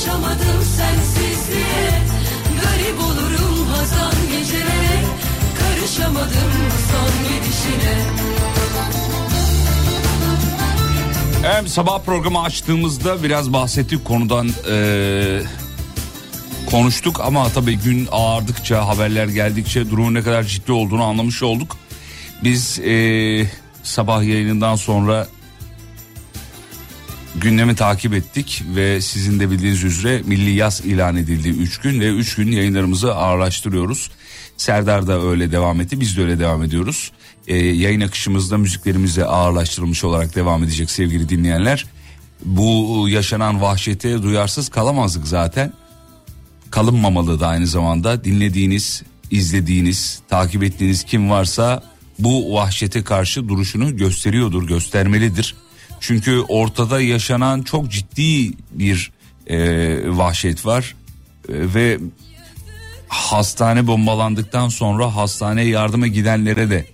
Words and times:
Alışamadım 0.00 0.62
sensizliğe. 0.76 1.90
Garip 2.62 3.00
olurum 3.04 3.66
hazan 3.66 4.12
gecelere. 4.30 5.04
Karışamadım 5.58 6.52
son 6.90 7.10
gidişine. 7.28 7.98
Evet 11.44 11.70
sabah 11.70 12.00
programı 12.04 12.42
açtığımızda 12.42 13.22
biraz 13.22 13.52
bahsettik 13.52 14.04
konudan 14.04 14.48
eee, 14.68 15.42
konuştuk 16.70 17.20
ama 17.20 17.48
tabii 17.48 17.78
gün 17.78 18.08
ağardıkça 18.12 18.88
haberler 18.88 19.28
geldikçe 19.28 19.90
durumun 19.90 20.14
ne 20.14 20.22
kadar 20.22 20.42
ciddi 20.42 20.72
olduğunu 20.72 21.02
anlamış 21.04 21.42
olduk. 21.42 21.76
Biz 22.44 22.78
eee, 22.78 23.50
sabah 23.82 24.22
yayınından 24.22 24.76
sonra 24.76 25.26
gündemi 27.40 27.74
takip 27.74 28.14
ettik 28.14 28.62
ve 28.76 29.00
sizin 29.00 29.40
de 29.40 29.50
bildiğiniz 29.50 29.84
üzere 29.84 30.22
milli 30.26 30.50
yaz 30.50 30.80
ilan 30.80 31.16
edildi 31.16 31.48
3 31.48 31.78
gün 31.78 32.00
ve 32.00 32.08
3 32.08 32.34
gün 32.34 32.52
yayınlarımızı 32.52 33.14
ağırlaştırıyoruz. 33.14 34.10
Serdar 34.56 35.06
da 35.06 35.22
öyle 35.22 35.52
devam 35.52 35.80
etti 35.80 36.00
biz 36.00 36.16
de 36.16 36.22
öyle 36.22 36.38
devam 36.38 36.62
ediyoruz. 36.62 37.12
Ee, 37.46 37.56
yayın 37.56 38.00
akışımızda 38.00 38.58
müziklerimiz 38.58 39.16
de 39.16 39.24
ağırlaştırılmış 39.24 40.04
olarak 40.04 40.34
devam 40.34 40.64
edecek 40.64 40.90
sevgili 40.90 41.28
dinleyenler. 41.28 41.86
Bu 42.44 43.06
yaşanan 43.08 43.60
vahşete 43.60 44.22
duyarsız 44.22 44.68
kalamazdık 44.68 45.26
zaten. 45.26 45.72
Kalınmamalı 46.70 47.40
da 47.40 47.46
aynı 47.46 47.66
zamanda 47.66 48.24
dinlediğiniz, 48.24 49.02
izlediğiniz, 49.30 50.20
takip 50.28 50.62
ettiğiniz 50.62 51.04
kim 51.04 51.30
varsa 51.30 51.82
bu 52.18 52.54
vahşete 52.54 53.04
karşı 53.04 53.48
duruşunu 53.48 53.96
gösteriyordur, 53.96 54.66
göstermelidir. 54.66 55.54
Çünkü 56.00 56.40
ortada 56.48 57.00
yaşanan 57.00 57.62
çok 57.62 57.90
ciddi 57.90 58.52
bir 58.72 59.12
e, 59.46 59.58
vahşet 60.16 60.66
var 60.66 60.94
E, 61.48 61.74
ve 61.74 61.98
hastane 63.08 63.86
bombalandıktan 63.86 64.68
sonra 64.68 65.16
hastaneye 65.16 65.68
yardıma 65.68 66.06
gidenlere 66.06 66.70
de 66.70 66.86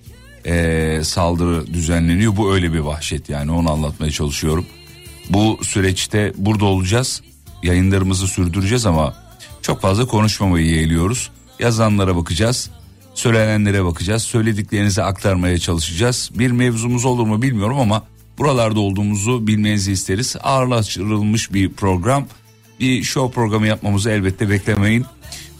e, 0.45 1.05
saldırı 1.05 1.67
düzenleniyor. 1.67 2.37
Bu 2.37 2.55
öyle 2.55 2.73
bir 2.73 2.79
vahşet 2.79 3.29
yani 3.29 3.51
onu 3.51 3.73
anlatmaya 3.73 4.11
çalışıyorum. 4.11 4.67
Bu 5.31 5.59
süreçte 5.63 6.33
burada 6.37 6.65
olacağız. 6.65 7.23
Yayınlarımızı 7.63 8.27
sürdüreceğiz 8.27 8.87
ama 8.87 9.15
çok 9.63 9.81
fazla 9.81 10.07
konuşmamayı 10.07 10.67
yeğliyoruz. 10.67 11.31
Yazanlara 11.59 12.17
bakacağız. 12.17 12.71
Söylenenlere 13.15 13.85
bakacağız. 13.85 14.23
Söylediklerinizi 14.23 15.03
aktarmaya 15.03 15.59
çalışacağız. 15.59 16.31
Bir 16.35 16.51
mevzumuz 16.51 17.05
olur 17.05 17.27
mu 17.27 17.43
bilmiyorum 17.43 17.81
ama 17.81 18.03
buralarda 18.39 18.81
olduğumuzu 18.81 19.47
bilmenizi 19.47 19.93
isteriz. 19.93 20.37
Ağırlaştırılmış 20.43 21.53
bir 21.53 21.73
program. 21.73 22.27
Bir 22.81 23.03
show 23.03 23.35
programı 23.35 23.67
yapmamızı 23.67 24.11
elbette 24.11 24.51
beklemeyin. 24.51 25.07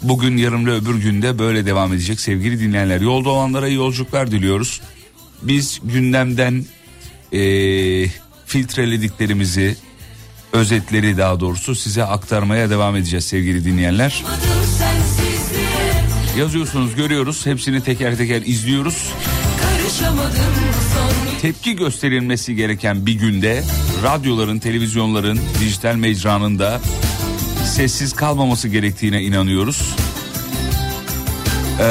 Bugün 0.03 0.37
yarın 0.37 0.67
ve 0.67 0.73
öbür 0.73 0.95
günde 0.95 1.39
böyle 1.39 1.67
devam 1.67 1.93
edecek 1.93 2.21
sevgili 2.21 2.61
dinleyenler. 2.61 3.01
Yolda 3.01 3.29
olanlara 3.29 3.69
iyi 3.69 3.77
yolculuklar 3.77 4.31
diliyoruz. 4.31 4.81
Biz 5.43 5.81
gündemden 5.85 6.65
eee, 7.33 8.11
filtrelediklerimizi, 8.47 9.77
özetleri 10.53 11.19
daha 11.19 11.41
doğrusu 11.41 11.75
size 11.75 12.05
aktarmaya 12.05 12.71
devam 12.71 12.97
edeceğiz 12.97 13.25
sevgili 13.25 13.65
dinleyenler. 13.65 14.25
Yazıyorsunuz 16.39 16.95
görüyoruz 16.95 17.47
hepsini 17.47 17.81
teker 17.83 18.17
teker 18.17 18.43
izliyoruz. 18.43 19.13
Karışamadım 19.63 20.66
Tepki 21.43 21.77
gösterilmesi 21.77 22.55
gereken 22.55 23.07
bir 23.07 23.15
günde 23.15 23.63
radyoların, 24.03 24.59
televizyonların, 24.59 25.41
dijital 25.61 25.95
mecranın 25.95 26.59
da 26.59 26.81
sessiz 27.65 28.13
kalmaması 28.13 28.69
gerektiğine 28.69 29.23
inanıyoruz. 29.23 29.97
Ee, 31.81 31.85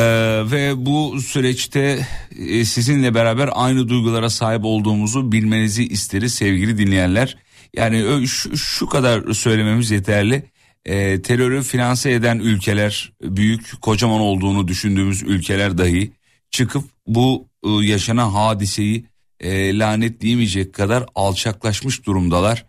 ve 0.51 0.73
bu 0.85 1.21
süreçte 1.21 2.07
e, 2.49 2.65
sizinle 2.65 3.13
beraber 3.13 3.49
aynı 3.53 3.89
duygulara 3.89 4.29
sahip 4.29 4.65
olduğumuzu 4.65 5.31
bilmenizi 5.31 5.87
isteriz 5.87 6.33
sevgili 6.33 6.77
dinleyenler. 6.77 7.37
Yani 7.75 8.27
şu, 8.27 8.57
şu 8.57 8.87
kadar 8.87 9.33
söylememiz 9.33 9.91
yeterli. 9.91 10.43
Ee, 10.85 11.21
terörü 11.21 11.63
finanse 11.63 12.11
eden 12.11 12.39
ülkeler 12.39 13.13
büyük 13.21 13.81
kocaman 13.81 14.21
olduğunu 14.21 14.67
düşündüğümüz 14.67 15.23
ülkeler 15.23 15.77
dahi 15.77 16.11
çıkıp 16.51 16.83
bu 17.07 17.47
e, 17.63 17.69
yaşanan 17.69 18.29
hadiseyi 18.29 19.05
e, 19.39 19.77
lanetleyemeyecek 19.79 20.73
kadar 20.73 21.05
alçaklaşmış 21.15 22.05
durumdalar. 22.05 22.65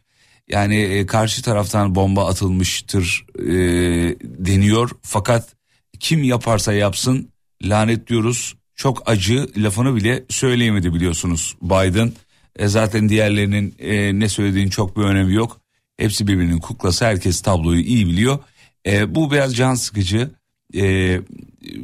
Yani 0.48 0.76
e, 0.76 1.06
karşı 1.06 1.42
taraftan 1.42 1.94
bomba 1.94 2.26
atılmıştır 2.28 3.26
e, 3.38 3.46
deniyor 4.24 4.90
fakat 5.02 5.56
kim 6.00 6.22
yaparsa 6.22 6.72
yapsın 6.72 7.28
lanetliyoruz. 7.62 8.56
Çok 8.74 9.10
acı 9.10 9.48
lafını 9.56 9.96
bile 9.96 10.24
söyleyemedi 10.28 10.94
biliyorsunuz 10.94 11.56
Biden. 11.62 12.12
E, 12.56 12.68
zaten 12.68 13.08
diğerlerinin 13.08 13.74
e, 13.78 14.18
ne 14.18 14.28
söylediğinin 14.28 14.70
çok 14.70 14.96
bir 14.96 15.02
önemi 15.02 15.34
yok. 15.34 15.60
Hepsi 15.96 16.26
birbirinin 16.26 16.58
kuklası 16.58 17.04
herkes 17.04 17.40
tabloyu 17.40 17.80
iyi 17.80 18.06
biliyor. 18.06 18.38
E, 18.86 19.14
bu 19.14 19.30
biraz 19.30 19.56
can 19.56 19.74
sıkıcı. 19.74 20.30
E, 20.74 21.20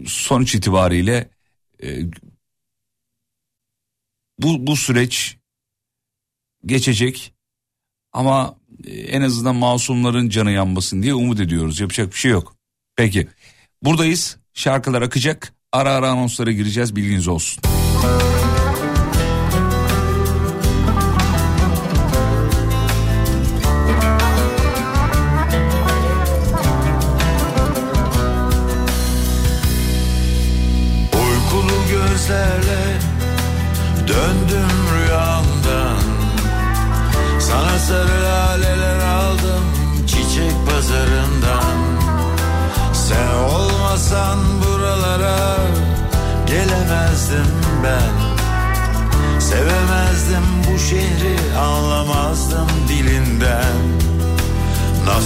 sonuç 0.07 0.55
itibariyle 0.55 1.29
e, 1.83 1.89
bu, 4.43 4.67
bu 4.67 4.77
süreç 4.77 5.37
geçecek 6.67 7.35
ama 8.13 8.57
en 8.89 9.23
azından 9.23 9.57
masumların 9.57 10.29
canı 10.29 10.51
yanmasın 10.51 11.03
diye 11.03 11.15
umut 11.15 11.41
ediyoruz. 11.41 11.81
Yapacak 11.81 12.13
bir 12.13 12.19
şey 12.19 12.31
yok. 12.31 12.57
Peki 12.97 13.29
buradayız 13.83 14.37
şarkılar 14.55 15.03
akacak 15.03 15.53
ara 15.73 15.91
ara 15.93 16.11
anonslara 16.11 16.53
gireceğiz 16.53 16.97
bilginiz 16.97 17.29
olsun. 17.29 17.63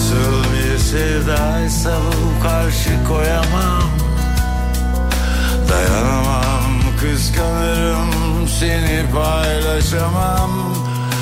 Nasıl 0.07 0.45
bir 0.53 0.79
sevdaysa 0.79 1.91
bu 1.91 2.43
karşı 2.43 2.91
koyamam. 3.09 3.91
Dayanamam 5.69 6.83
kıskanırım 7.01 8.49
seni 8.61 9.05
paylaşamam. 9.15 10.51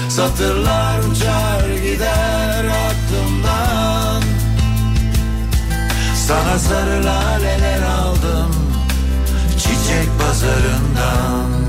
Satırlar 0.09 0.99
uçar 0.99 1.69
gider 1.83 2.65
aklımdan. 2.65 4.23
Sana 6.27 6.59
sarı 6.59 7.05
laleler 7.05 7.83
aldım 7.83 8.55
çiçek 9.59 10.09
pazarından 10.19 11.64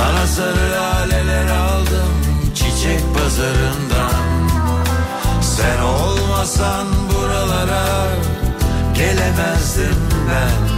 Sana 0.00 0.26
sarı 0.26 0.72
laleler 0.72 1.46
aldım 1.46 2.14
çiçek 2.54 3.00
pazarından. 3.14 4.50
Sen 5.40 5.82
olmasan 5.82 6.86
buralara 7.12 8.08
gelemezdim 8.94 10.00
ben. 10.30 10.68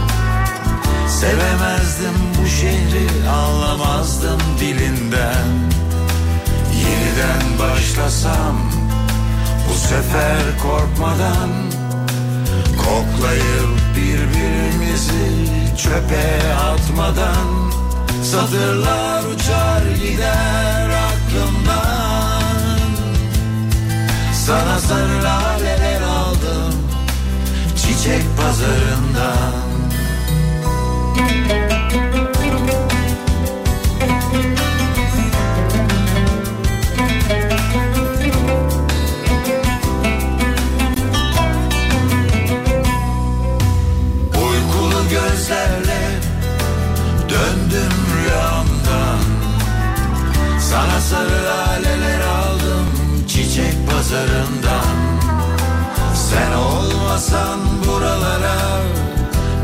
Sevemezdim 1.07 2.17
bu 2.41 2.47
şehri 2.47 3.29
anlamazdım 3.29 4.39
dilinden. 4.59 5.47
Yeniden 6.75 7.59
başlasam 7.59 8.71
bu 9.69 9.73
sefer 9.73 10.41
korkmadan 10.63 11.49
Koklayıp 12.77 13.79
birbirimizi 13.95 15.47
çöpe 15.77 16.53
atmadan 16.55 17.73
Satırlar 18.23 19.23
uçar 19.23 19.81
gider 20.03 20.89
aklımdan. 20.89 22.79
Sana 24.33 24.79
sarı 24.79 25.23
laleler 25.23 26.01
aldım 26.01 26.73
çiçek 27.75 28.23
pazarından 28.37 29.63
sarı 51.09 51.45
laleler 51.45 52.21
aldım 52.21 52.87
çiçek 53.27 53.75
pazarından. 53.91 54.95
Sen 56.15 56.51
olmasan 56.51 57.59
buralara 57.87 58.81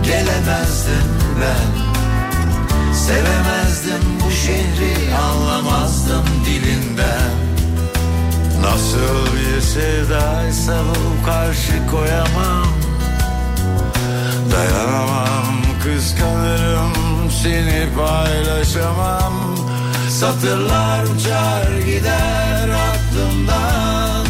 gelemezdim 0.04 1.10
ben. 1.42 1.90
Sevemezdim 2.94 4.04
bu 4.26 4.32
şehri 4.32 5.16
anlamazdım 5.16 6.26
dilinden. 6.46 7.32
Nasıl 8.62 9.36
bir 9.36 9.62
sevdaysa 9.62 10.74
bu 10.90 11.26
karşı 11.26 11.88
koyamam. 11.92 12.68
Dayanamam 14.52 15.46
kıskanırım 15.84 16.94
seni 17.44 17.88
paylaşamam 17.98 19.34
Satırlar 20.20 21.04
uçar 21.04 21.80
gider 21.86 22.70
aklımdan. 22.70 24.26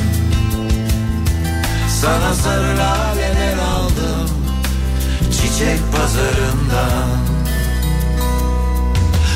Sana 2.01 2.33
sarı 2.33 2.77
laleler 2.77 3.57
aldım 3.57 4.29
çiçek 5.31 5.79
pazarından. 5.91 7.19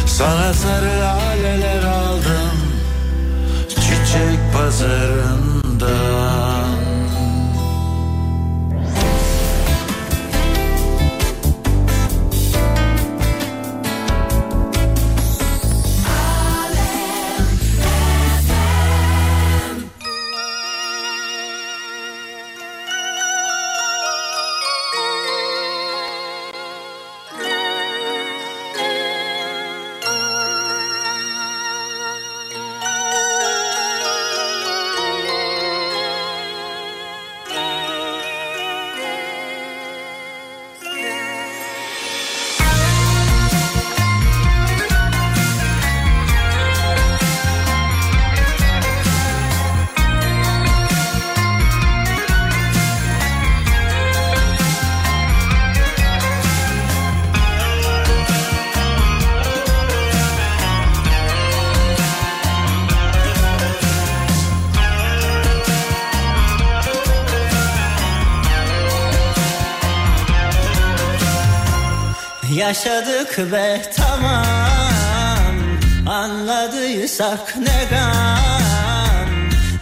Sana 0.06 0.54
sarı 0.54 1.00
laleler 1.02 1.84
aldım 1.84 2.58
çiçek 3.70 4.54
pazarından 4.54 5.74
Be 73.38 73.82
tamam. 73.96 75.56
Anladıysak 76.08 77.56
ne 77.58 77.88
gam? 77.90 79.28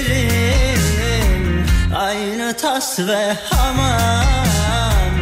Aynı 1.96 2.56
tas 2.56 2.98
ve 2.98 3.36
hamam. 3.50 5.12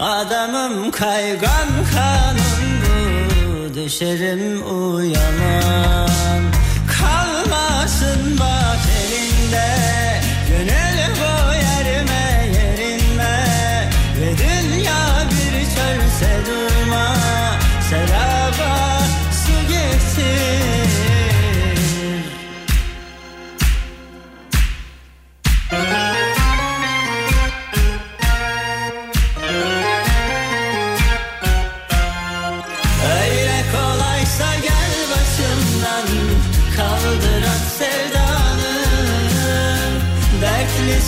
Adamım 0.00 0.90
kaygan 0.90 1.68
kanun 1.94 2.62
bu 2.82 3.74
Düşerim 3.74 4.62
uyamam 4.76 6.55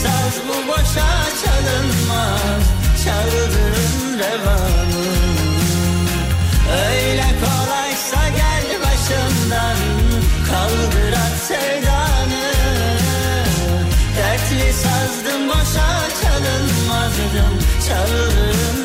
saz 0.02 0.34
bu 0.48 0.68
boşa 0.68 1.10
çalınmaz 1.42 2.62
Çaldırın 3.04 4.18
revanı 4.18 5.06
Öyle 6.86 7.28
kolaysa 7.40 8.28
gel 8.28 8.66
başımdan 8.82 9.76
Kaldır 10.48 11.12
at 11.12 11.38
sevdanı. 11.48 12.52
Dertli 14.16 14.72
sazdım 14.72 15.48
boşa 15.48 15.88
çalınmazdım 16.22 17.58
Çaldırın 17.88 18.77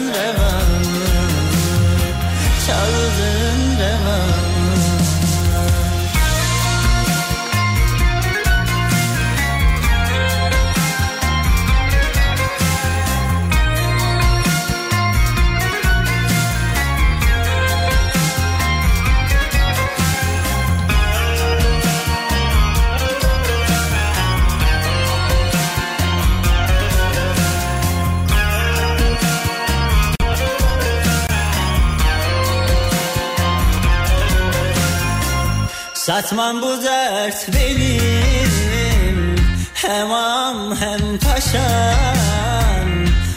Satmam 36.14 36.62
bu 36.62 36.84
dert 36.84 37.48
benim. 37.54 39.36
Hem 39.74 40.12
am 40.12 40.76
hem 40.76 41.18
paşam 41.18 42.90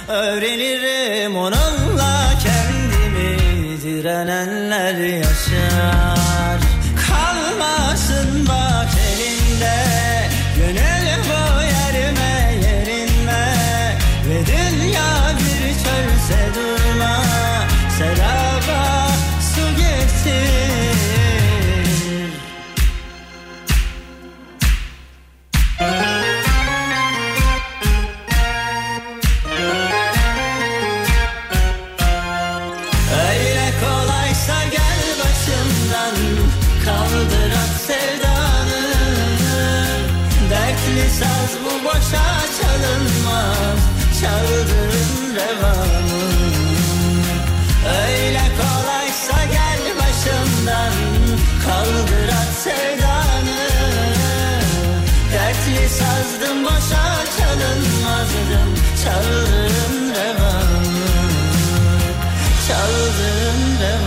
Öğrenirim 0.08 1.36
onunla 1.36 2.30
kendimi. 2.42 3.82
Direnenler 3.82 4.94
yaşar 4.94 6.15
çalınmaz 44.26 44.56
Çaldırın 44.56 45.34
revanı 45.34 46.22
Öyle 48.02 48.42
kolaysa 48.58 49.44
gel 49.44 49.96
başımdan 49.98 50.92
Kaldır 51.64 52.28
at 52.28 52.66
Dertli 55.32 55.88
sazdım 55.88 56.64
boşa 56.64 57.04
çalınmazdım 57.38 58.74
Çaldırın 59.04 60.14
revanı 60.14 60.86
Çaldırın 62.68 63.80
revanı 63.80 64.05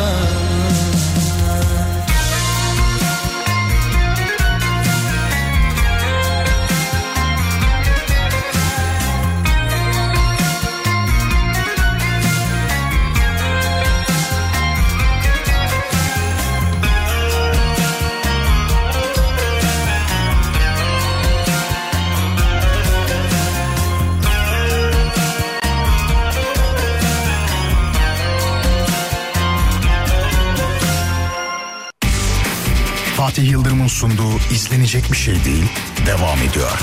Fatih 33.19 33.51
Yıldırım'ın 33.51 33.87
sunduğu 33.87 34.37
izlenecek 34.51 35.11
bir 35.11 35.17
şey 35.17 35.45
değil 35.45 35.65
devam 36.05 36.37
ediyor. 36.41 36.79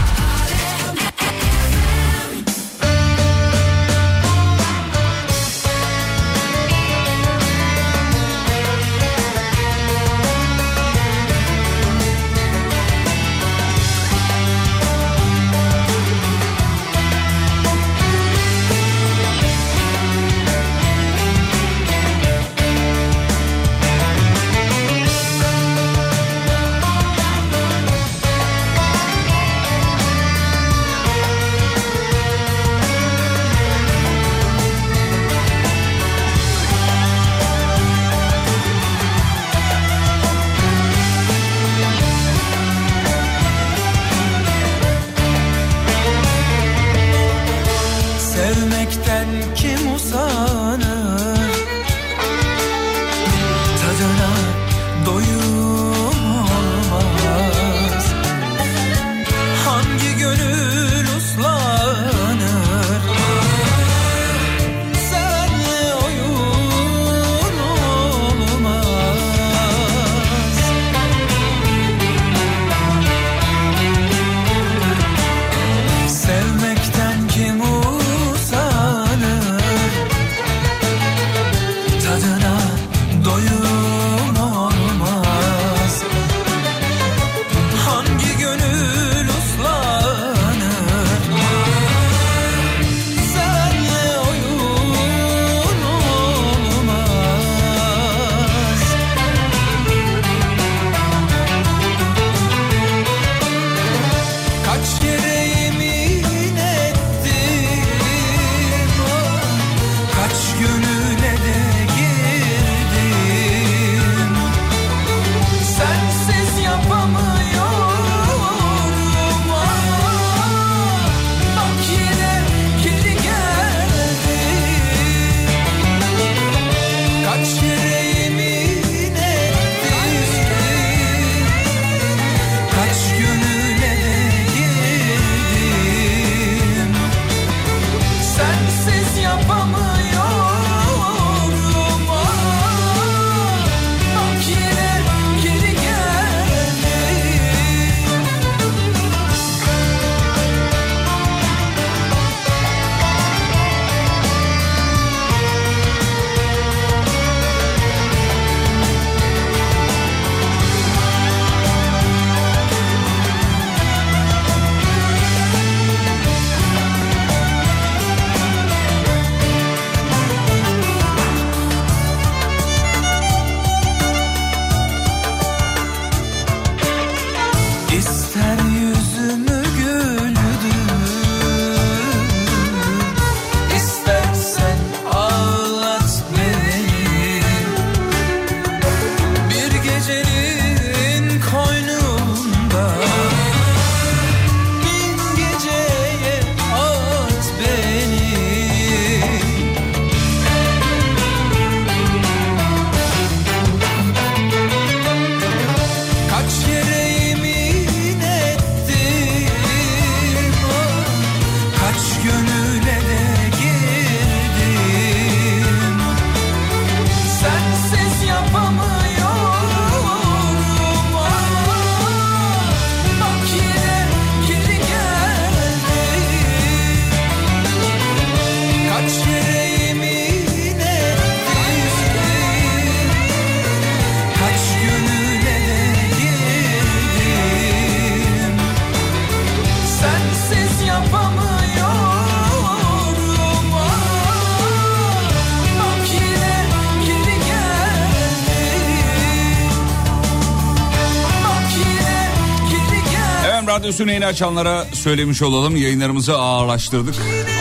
Radyosunu 253.86 254.12
yeni 254.12 254.26
açanlara 254.26 254.84
söylemiş 254.92 255.42
olalım. 255.42 255.76
Yayınlarımızı 255.76 256.38
ağırlaştırdık. 256.38 257.14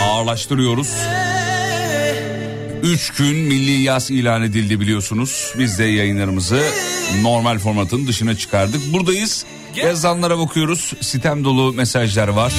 Ağırlaştırıyoruz. 0.04 0.88
Üç 2.84 3.12
gün 3.12 3.36
milli 3.36 3.72
yaz 3.72 4.12
ilan 4.12 4.44
edildi 4.44 4.80
biliyorsunuz. 4.80 5.54
Biz 5.58 5.80
de 5.80 5.84
yayınlarımızı 5.84 6.64
normal 7.22 7.60
formatın 7.60 8.08
dışına 8.08 8.36
çıkardık. 8.36 8.94
Buradayız. 8.94 9.46
Yazanlara 9.76 10.40
bakıyoruz. 10.40 10.94
Sitem 11.02 11.44
dolu 11.44 11.74
mesajlar 11.74 12.28
var. 12.28 12.54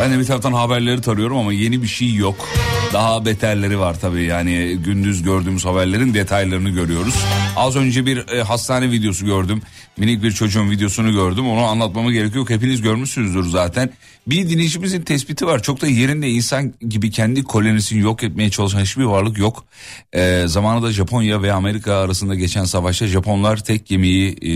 Ben 0.00 0.12
de 0.12 0.18
bir 0.18 0.24
taraftan 0.24 0.52
haberleri 0.52 1.00
tarıyorum 1.00 1.36
ama 1.36 1.52
yeni 1.52 1.82
bir 1.82 1.88
şey 1.88 2.14
yok. 2.14 2.48
Daha 2.92 3.24
beterleri 3.24 3.78
var 3.78 4.00
tabii 4.00 4.24
yani 4.24 4.76
gündüz 4.76 5.22
gördüğümüz 5.22 5.64
haberlerin 5.64 6.14
detaylarını 6.14 6.70
görüyoruz. 6.70 7.14
Az 7.56 7.76
önce 7.76 8.06
bir 8.06 8.28
e, 8.28 8.42
hastane 8.42 8.90
videosu 8.90 9.26
gördüm. 9.26 9.62
Minik 9.98 10.22
bir 10.22 10.32
çocuğun 10.32 10.70
videosunu 10.70 11.12
gördüm. 11.12 11.48
Onu 11.48 11.60
anlatmama 11.60 12.12
gerek 12.12 12.34
yok. 12.34 12.50
Hepiniz 12.50 12.82
görmüşsünüzdür 12.82 13.44
zaten. 13.44 13.90
Bir 14.26 14.48
dinleyicimizin 14.48 15.02
tespiti 15.02 15.46
var. 15.46 15.62
Çok 15.62 15.80
da 15.80 15.86
yerinde 15.86 16.28
insan 16.28 16.74
gibi 16.88 17.10
kendi 17.10 17.44
kolonisini 17.44 18.00
yok 18.00 18.22
etmeye 18.22 18.50
çalışan 18.50 18.80
hiçbir 18.80 19.04
varlık 19.04 19.38
yok. 19.38 19.64
E, 20.12 20.42
zamanında 20.46 20.92
Japonya 20.92 21.42
ve 21.42 21.52
Amerika 21.52 21.94
arasında 21.94 22.34
geçen 22.34 22.64
savaşta 22.64 23.06
Japonlar 23.06 23.64
tek 23.64 23.86
gemiyi 23.86 24.36
e, 24.42 24.52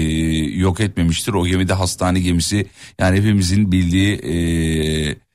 yok 0.59 0.81
etmemiştir. 0.81 1.33
O 1.33 1.47
gemide 1.47 1.73
hastane 1.73 2.21
gemisi 2.21 2.67
yani 2.99 3.19
hepimizin 3.19 3.73
bildiği... 3.73 4.15
E, 4.15 5.31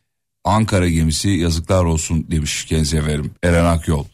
Ankara 0.46 0.90
gemisi 0.90 1.30
yazıklar 1.30 1.84
olsun 1.84 2.26
demiş 2.32 2.66
kendisi 2.66 2.98
efendim 2.98 3.32
Eren 3.44 3.66
Akyol. 3.66 4.06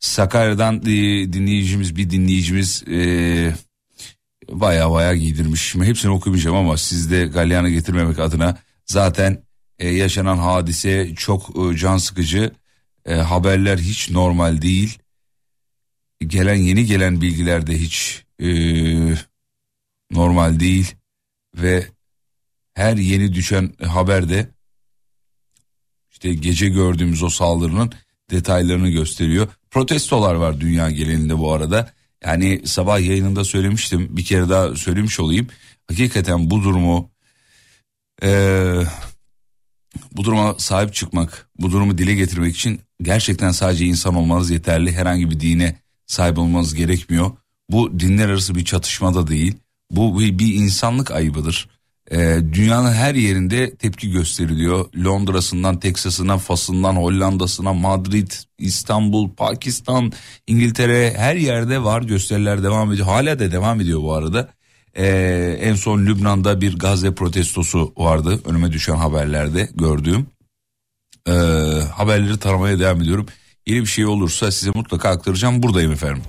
Sakarya'dan 0.00 0.76
e, 0.76 0.86
dinleyicimiz 1.32 1.96
bir 1.96 2.10
dinleyicimiz 2.10 2.84
e, 2.88 3.54
baya 4.50 4.90
baya 4.90 5.16
giydirmiş. 5.16 5.62
Şimdi 5.62 5.86
hepsini 5.86 6.10
okumayacağım 6.10 6.56
ama 6.56 6.76
sizde 6.76 7.26
galyana 7.26 7.68
getirmemek 7.68 8.18
adına 8.18 8.58
zaten 8.86 9.42
e, 9.78 9.88
yaşanan 9.88 10.36
hadise 10.36 11.14
çok 11.14 11.50
e, 11.56 11.76
can 11.76 11.96
sıkıcı. 11.96 12.52
E, 13.06 13.14
haberler 13.14 13.78
hiç 13.78 14.10
normal 14.10 14.62
değil. 14.62 14.98
Gelen 16.26 16.54
yeni 16.54 16.86
gelen 16.86 17.20
bilgiler 17.20 17.66
de 17.66 17.78
hiç 17.78 18.24
e, 18.38 18.48
normal 20.10 20.60
değil 20.60 20.94
ve 21.56 21.86
her 22.74 22.96
yeni 22.96 23.34
düşen 23.34 23.72
haberde 23.86 24.48
işte 26.10 26.34
gece 26.34 26.68
gördüğümüz 26.68 27.22
o 27.22 27.28
saldırının 27.28 27.92
detaylarını 28.30 28.90
gösteriyor. 28.90 29.48
Protestolar 29.70 30.34
var 30.34 30.60
dünya 30.60 30.90
genelinde 30.90 31.38
bu 31.38 31.52
arada. 31.52 31.92
Yani 32.24 32.62
sabah 32.64 33.00
yayınında 33.00 33.44
söylemiştim 33.44 34.08
bir 34.16 34.24
kere 34.24 34.48
daha 34.48 34.76
söylemiş 34.76 35.20
olayım. 35.20 35.48
Hakikaten 35.88 36.50
bu 36.50 36.62
durumu 36.62 37.10
ee, 38.22 38.82
bu 40.12 40.24
duruma 40.24 40.54
sahip 40.58 40.94
çıkmak, 40.94 41.48
bu 41.58 41.72
durumu 41.72 41.98
dile 41.98 42.14
getirmek 42.14 42.56
için 42.56 42.80
gerçekten 43.02 43.50
sadece 43.50 43.84
insan 43.84 44.14
olmanız 44.14 44.50
yeterli. 44.50 44.92
Herhangi 44.92 45.30
bir 45.30 45.40
dine 45.40 45.76
sahip 46.06 46.38
olmanız 46.38 46.74
gerekmiyor. 46.74 47.30
Bu 47.70 48.00
dinler 48.00 48.28
arası 48.28 48.54
bir 48.54 48.64
çatışma 48.64 49.14
da 49.14 49.26
değil. 49.26 49.54
Bu 49.90 50.20
bir, 50.20 50.54
insanlık 50.54 51.10
ayıbıdır. 51.10 51.68
Ee, 52.12 52.38
dünyanın 52.52 52.92
her 52.92 53.14
yerinde 53.14 53.76
tepki 53.76 54.10
gösteriliyor. 54.10 54.86
Londra'sından, 55.04 55.80
Teksas'ına, 55.80 56.38
Fas'ından, 56.38 56.96
Hollanda'sına, 56.96 57.72
Madrid, 57.72 58.30
İstanbul, 58.58 59.30
Pakistan, 59.30 60.12
İngiltere 60.46 61.14
her 61.16 61.36
yerde 61.36 61.84
var 61.84 62.02
gösteriler 62.02 62.62
devam 62.62 62.92
ediyor. 62.92 63.06
Hala 63.06 63.38
da 63.38 63.52
devam 63.52 63.80
ediyor 63.80 64.02
bu 64.02 64.12
arada. 64.12 64.48
Ee, 64.94 65.58
en 65.60 65.74
son 65.74 66.06
Lübnan'da 66.06 66.60
bir 66.60 66.78
Gazze 66.78 67.14
protestosu 67.14 67.92
vardı 67.96 68.40
önüme 68.44 68.72
düşen 68.72 68.96
haberlerde 68.96 69.68
gördüğüm. 69.74 70.26
Ee, 71.28 71.32
haberleri 71.94 72.38
taramaya 72.38 72.78
devam 72.78 73.02
ediyorum. 73.02 73.26
Yeni 73.66 73.80
bir 73.80 73.86
şey 73.86 74.06
olursa 74.06 74.50
size 74.50 74.70
mutlaka 74.74 75.08
aktaracağım. 75.08 75.62
Buradayım 75.62 75.92
efendim. 75.92 76.22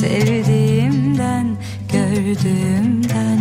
Sevdiğimden 0.00 1.56
gördüğümden. 1.92 3.38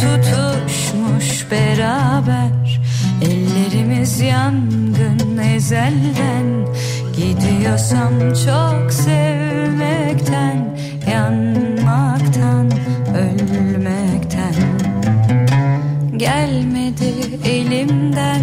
Tutuşmuş 0.00 1.50
beraber 1.50 2.80
Ellerimiz 3.22 4.20
yangın 4.20 5.38
ezelden. 5.54 6.66
Gidiyorsam 7.16 8.12
çok 8.18 8.92
sevmekten 8.92 10.76
Yanmaktan, 11.12 12.70
ölmekten. 13.16 14.54
Gelmedi 16.16 17.14
elimden 17.44 18.42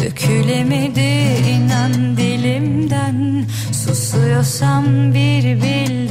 Dökülemedi 0.00 1.40
inan 1.50 2.16
dilimden. 2.16 3.44
Susuyorsam 3.72 4.84
bir 5.14 5.44
bildiğimden 5.44 6.05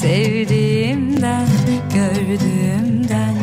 Sevdiğimden, 0.00 1.46
gördüğümden. 1.94 3.34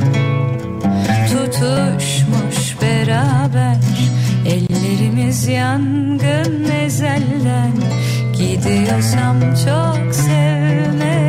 Tutuşmuş 1.27 2.81
beraber 2.81 3.77
Ellerimiz 4.45 5.47
yangın 5.47 6.63
ezelden. 6.85 7.71
Gidiyorsam 8.37 9.39
çok 9.39 10.15
sevmekten 10.15 11.26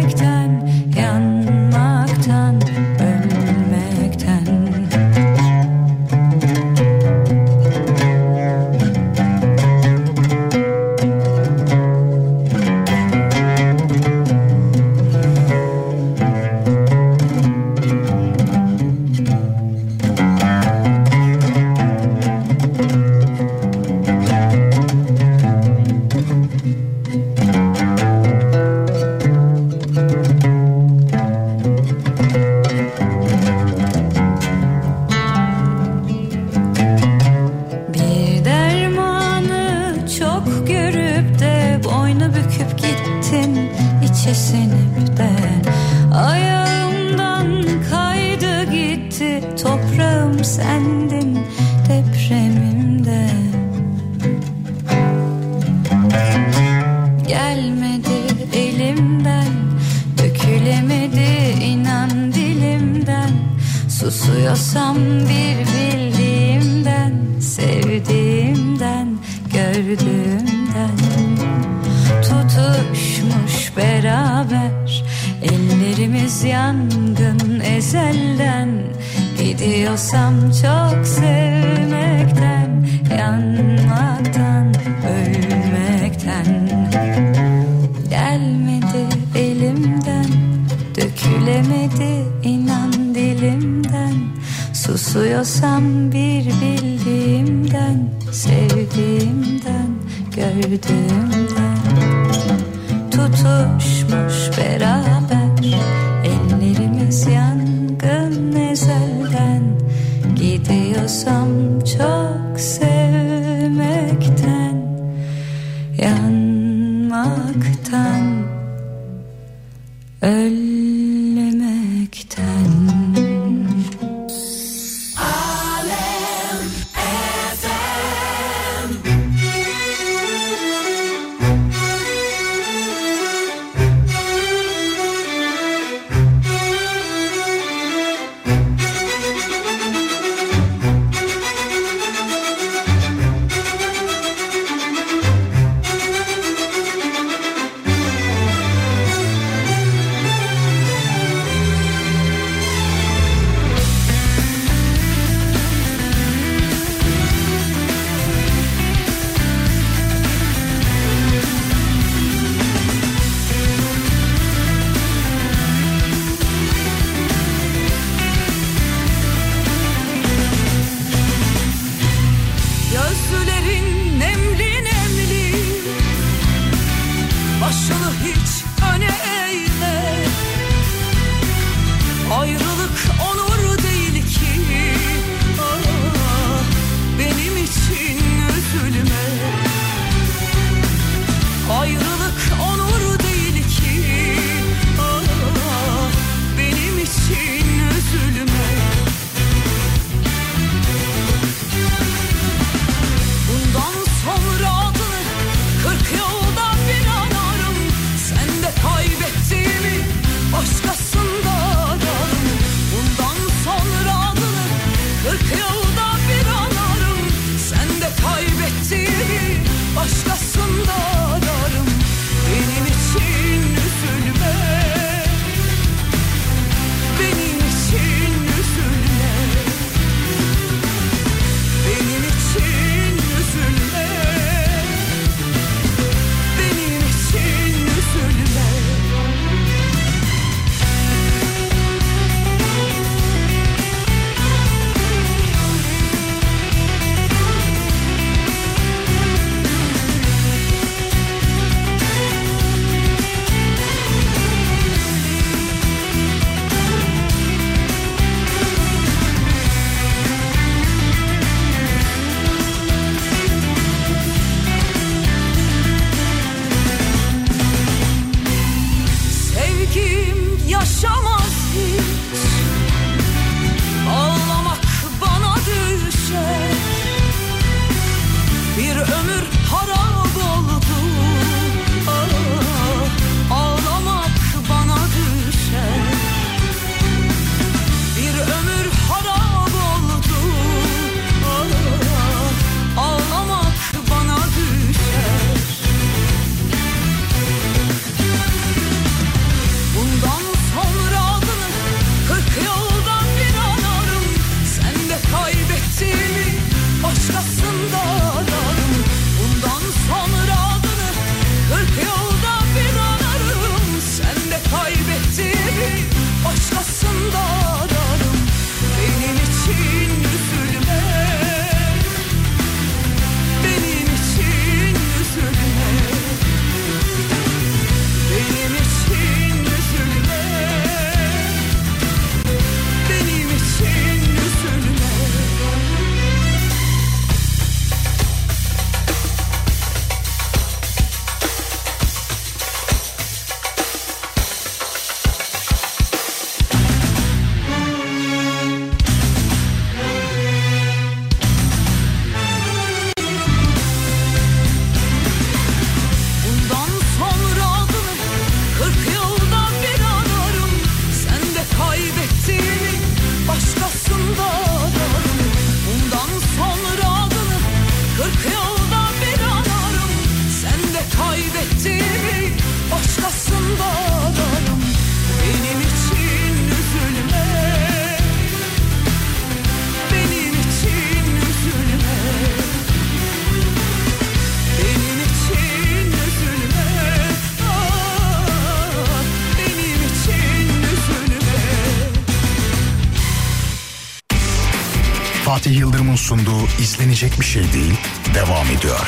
Yıldırım'ın 396.09 396.17
sunduğu 396.17 396.83
izlenecek 396.83 397.41
bir 397.41 397.45
şey 397.45 397.73
değil 397.73 397.95
devam 398.35 398.67
ediyor. 398.67 399.07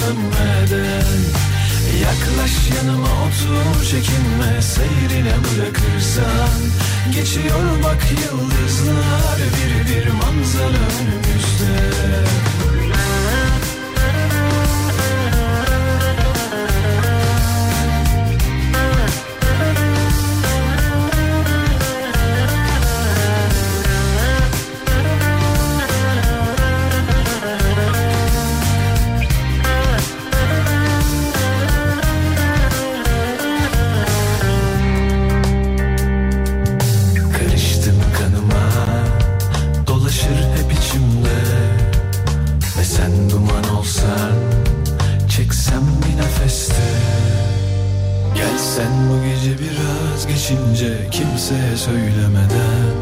Sönmeden. 0.00 1.20
Yaklaş 2.02 2.52
yanıma 2.76 3.08
otur 3.08 3.84
çekinme 3.84 4.62
Seyrine 4.62 5.34
bırakırsan. 5.44 6.60
Geçiyor 7.14 7.82
bak 7.84 8.02
yıldızlar 8.10 9.38
Bir 9.38 9.94
bir 9.94 10.10
manzara 10.10 10.84
önümüzde 11.00 12.49
söylemeden 51.80 52.94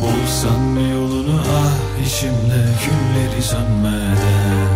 Bulsan 0.00 0.90
yolunu 0.94 1.40
ah 1.40 2.06
içimde 2.06 2.62
Külleri 2.82 3.42
sönmeden 3.42 4.70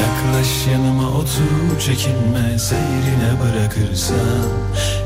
Yaklaş 0.00 0.66
yanıma 0.72 1.08
otur 1.08 1.80
çekinme 1.80 2.58
Seyrine 2.58 3.30
bırakırsan 3.42 4.48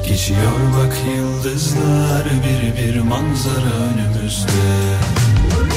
Geçiyor 0.08 0.60
bak 0.78 0.96
yıldızlar 1.16 2.24
Bir 2.24 2.82
bir 2.82 3.00
manzara 3.00 3.74
önümüzde 3.90 4.62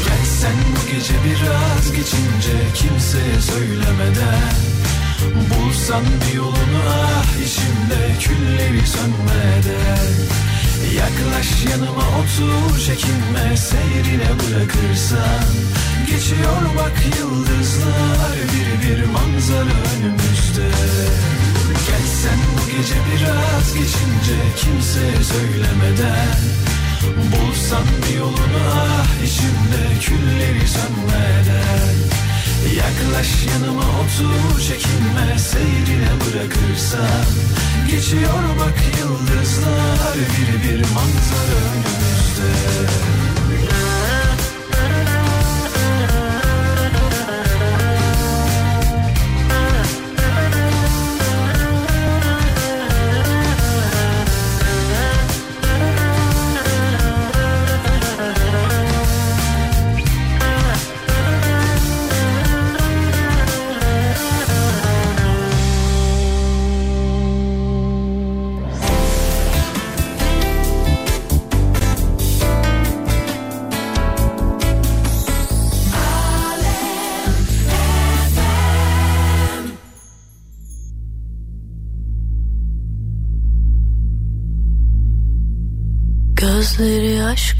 Gelsen 0.05 0.57
bu 0.75 0.91
gece 0.91 1.13
biraz 1.25 1.91
geçince 1.91 2.57
Kimseye 2.75 3.41
söylemeden 3.41 4.53
Bulsan 5.49 6.03
bir 6.03 6.35
yolunu 6.35 6.81
ah 6.89 7.45
içimde 7.45 8.19
Külleri 8.19 8.87
sönmeden 8.87 10.25
Yaklaş 10.93 11.65
yanıma 11.71 12.03
otur 12.19 12.79
çekinme 12.79 13.57
Seyrine 13.57 14.29
bırakırsan. 14.39 15.45
Geçiyor 16.07 16.61
bak 16.77 17.17
yıldızlar 17.17 18.35
Bir 18.53 18.87
bir 18.87 19.05
manzara 19.05 19.77
önümüzde. 19.95 20.69
Gelsen 21.87 22.39
bu 22.53 22.65
gece 22.71 22.95
biraz 23.11 23.73
geçince 23.73 24.37
Kimseye 24.57 25.23
söylemeden. 25.23 26.37
Bulsan 27.31 27.83
bir 28.09 28.17
yolunu 28.17 28.63
ah 28.73 29.23
içimde 29.25 29.99
Külleri 30.01 30.67
sönmeden. 30.67 31.95
Yaklaş 32.75 33.45
yanıma 33.53 33.83
otur 33.83 34.61
çekinme 34.61 35.39
Seyrine 35.39 36.11
bırakırsan 36.21 37.25
Geçiyor 37.95 38.43
bak 38.59 38.83
yıldızlar. 38.99 40.15
Bir 40.15 40.63
bir 40.63 40.79
manzara 40.93 41.57
önümüzde 41.71 43.14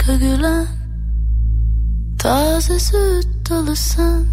Aşka 0.06 0.16
gülen 0.16 0.68
Taze 2.20 2.80
süt 2.80 3.50
dalısın 3.50 4.28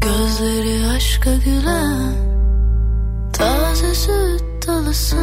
Gözleri 0.00 0.86
aşka 0.96 1.30
gülen 1.34 2.12
Taze 3.32 3.94
süt 3.94 4.66
dalısın 4.66 5.18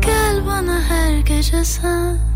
Gel 0.00 0.46
bana 0.46 0.80
her 0.80 1.18
gece 1.18 1.64
sen 1.64 2.31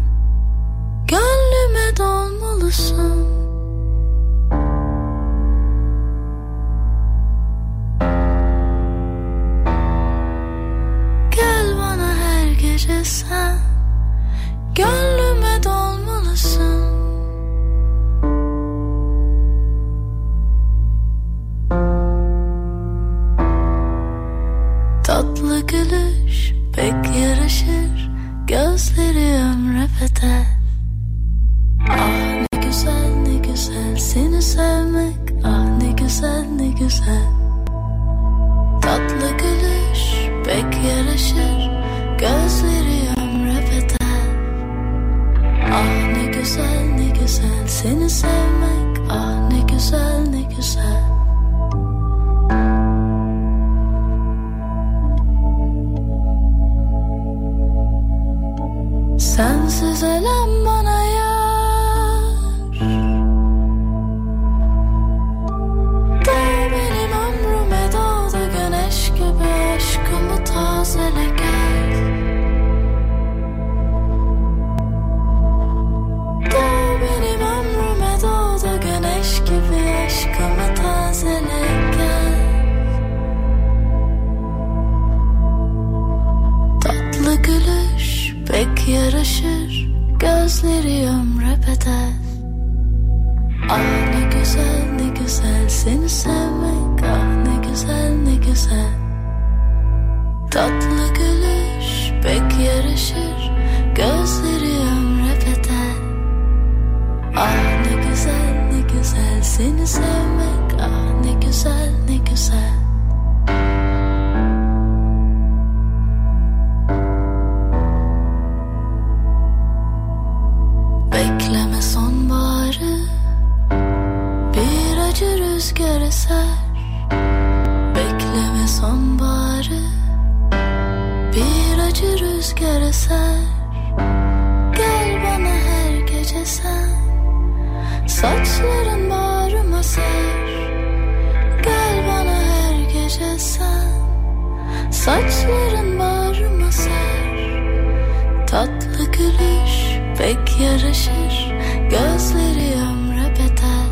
Tatlı 148.56 149.04
gülüş 149.12 149.98
pek 150.18 150.60
yaraşır 150.60 151.54
Gözleri 151.90 152.74
ömre 152.80 153.30
bedel 153.30 153.90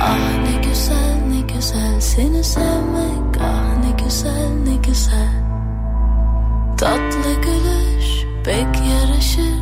Ah 0.00 0.38
ne 0.42 0.68
güzel 0.68 1.16
ne 1.28 1.54
güzel 1.54 2.00
seni 2.00 2.44
sevmek 2.44 3.40
Ah 3.40 3.84
ne 3.84 4.04
güzel 4.04 4.48
ne 4.66 4.76
güzel. 4.76 5.32
Tatlı 6.78 7.34
gülüş 7.42 8.26
pek 8.44 8.86
yaraşır 8.90 9.60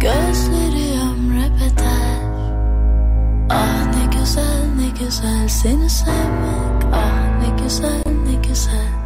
Gözleri 0.00 1.00
ömre 1.00 1.54
bedel 1.54 2.20
Ah 3.50 3.84
ne 3.94 4.18
güzel 4.20 4.64
ne 4.78 5.04
güzel 5.04 5.48
seni 5.48 5.90
sevmek 5.90 6.94
Ah 6.94 7.40
ne 7.40 7.62
güzel 7.62 8.02
ne 8.26 8.48
güzel 8.48 8.97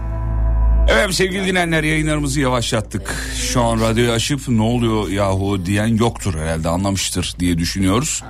Evet 0.95 1.15
sevgili 1.15 1.47
dinleyenler 1.47 1.85
yayınlarımızı 1.85 2.41
yavaşlattık. 2.41 3.33
Şu 3.37 3.63
an 3.63 3.81
radyoyu 3.81 4.11
açıp 4.11 4.49
ne 4.49 4.63
oluyor 4.63 5.09
yahu 5.09 5.67
diyen 5.67 5.87
yoktur 5.87 6.35
herhalde 6.35 6.69
anlamıştır 6.69 7.35
diye 7.39 7.59
düşünüyoruz. 7.59 8.23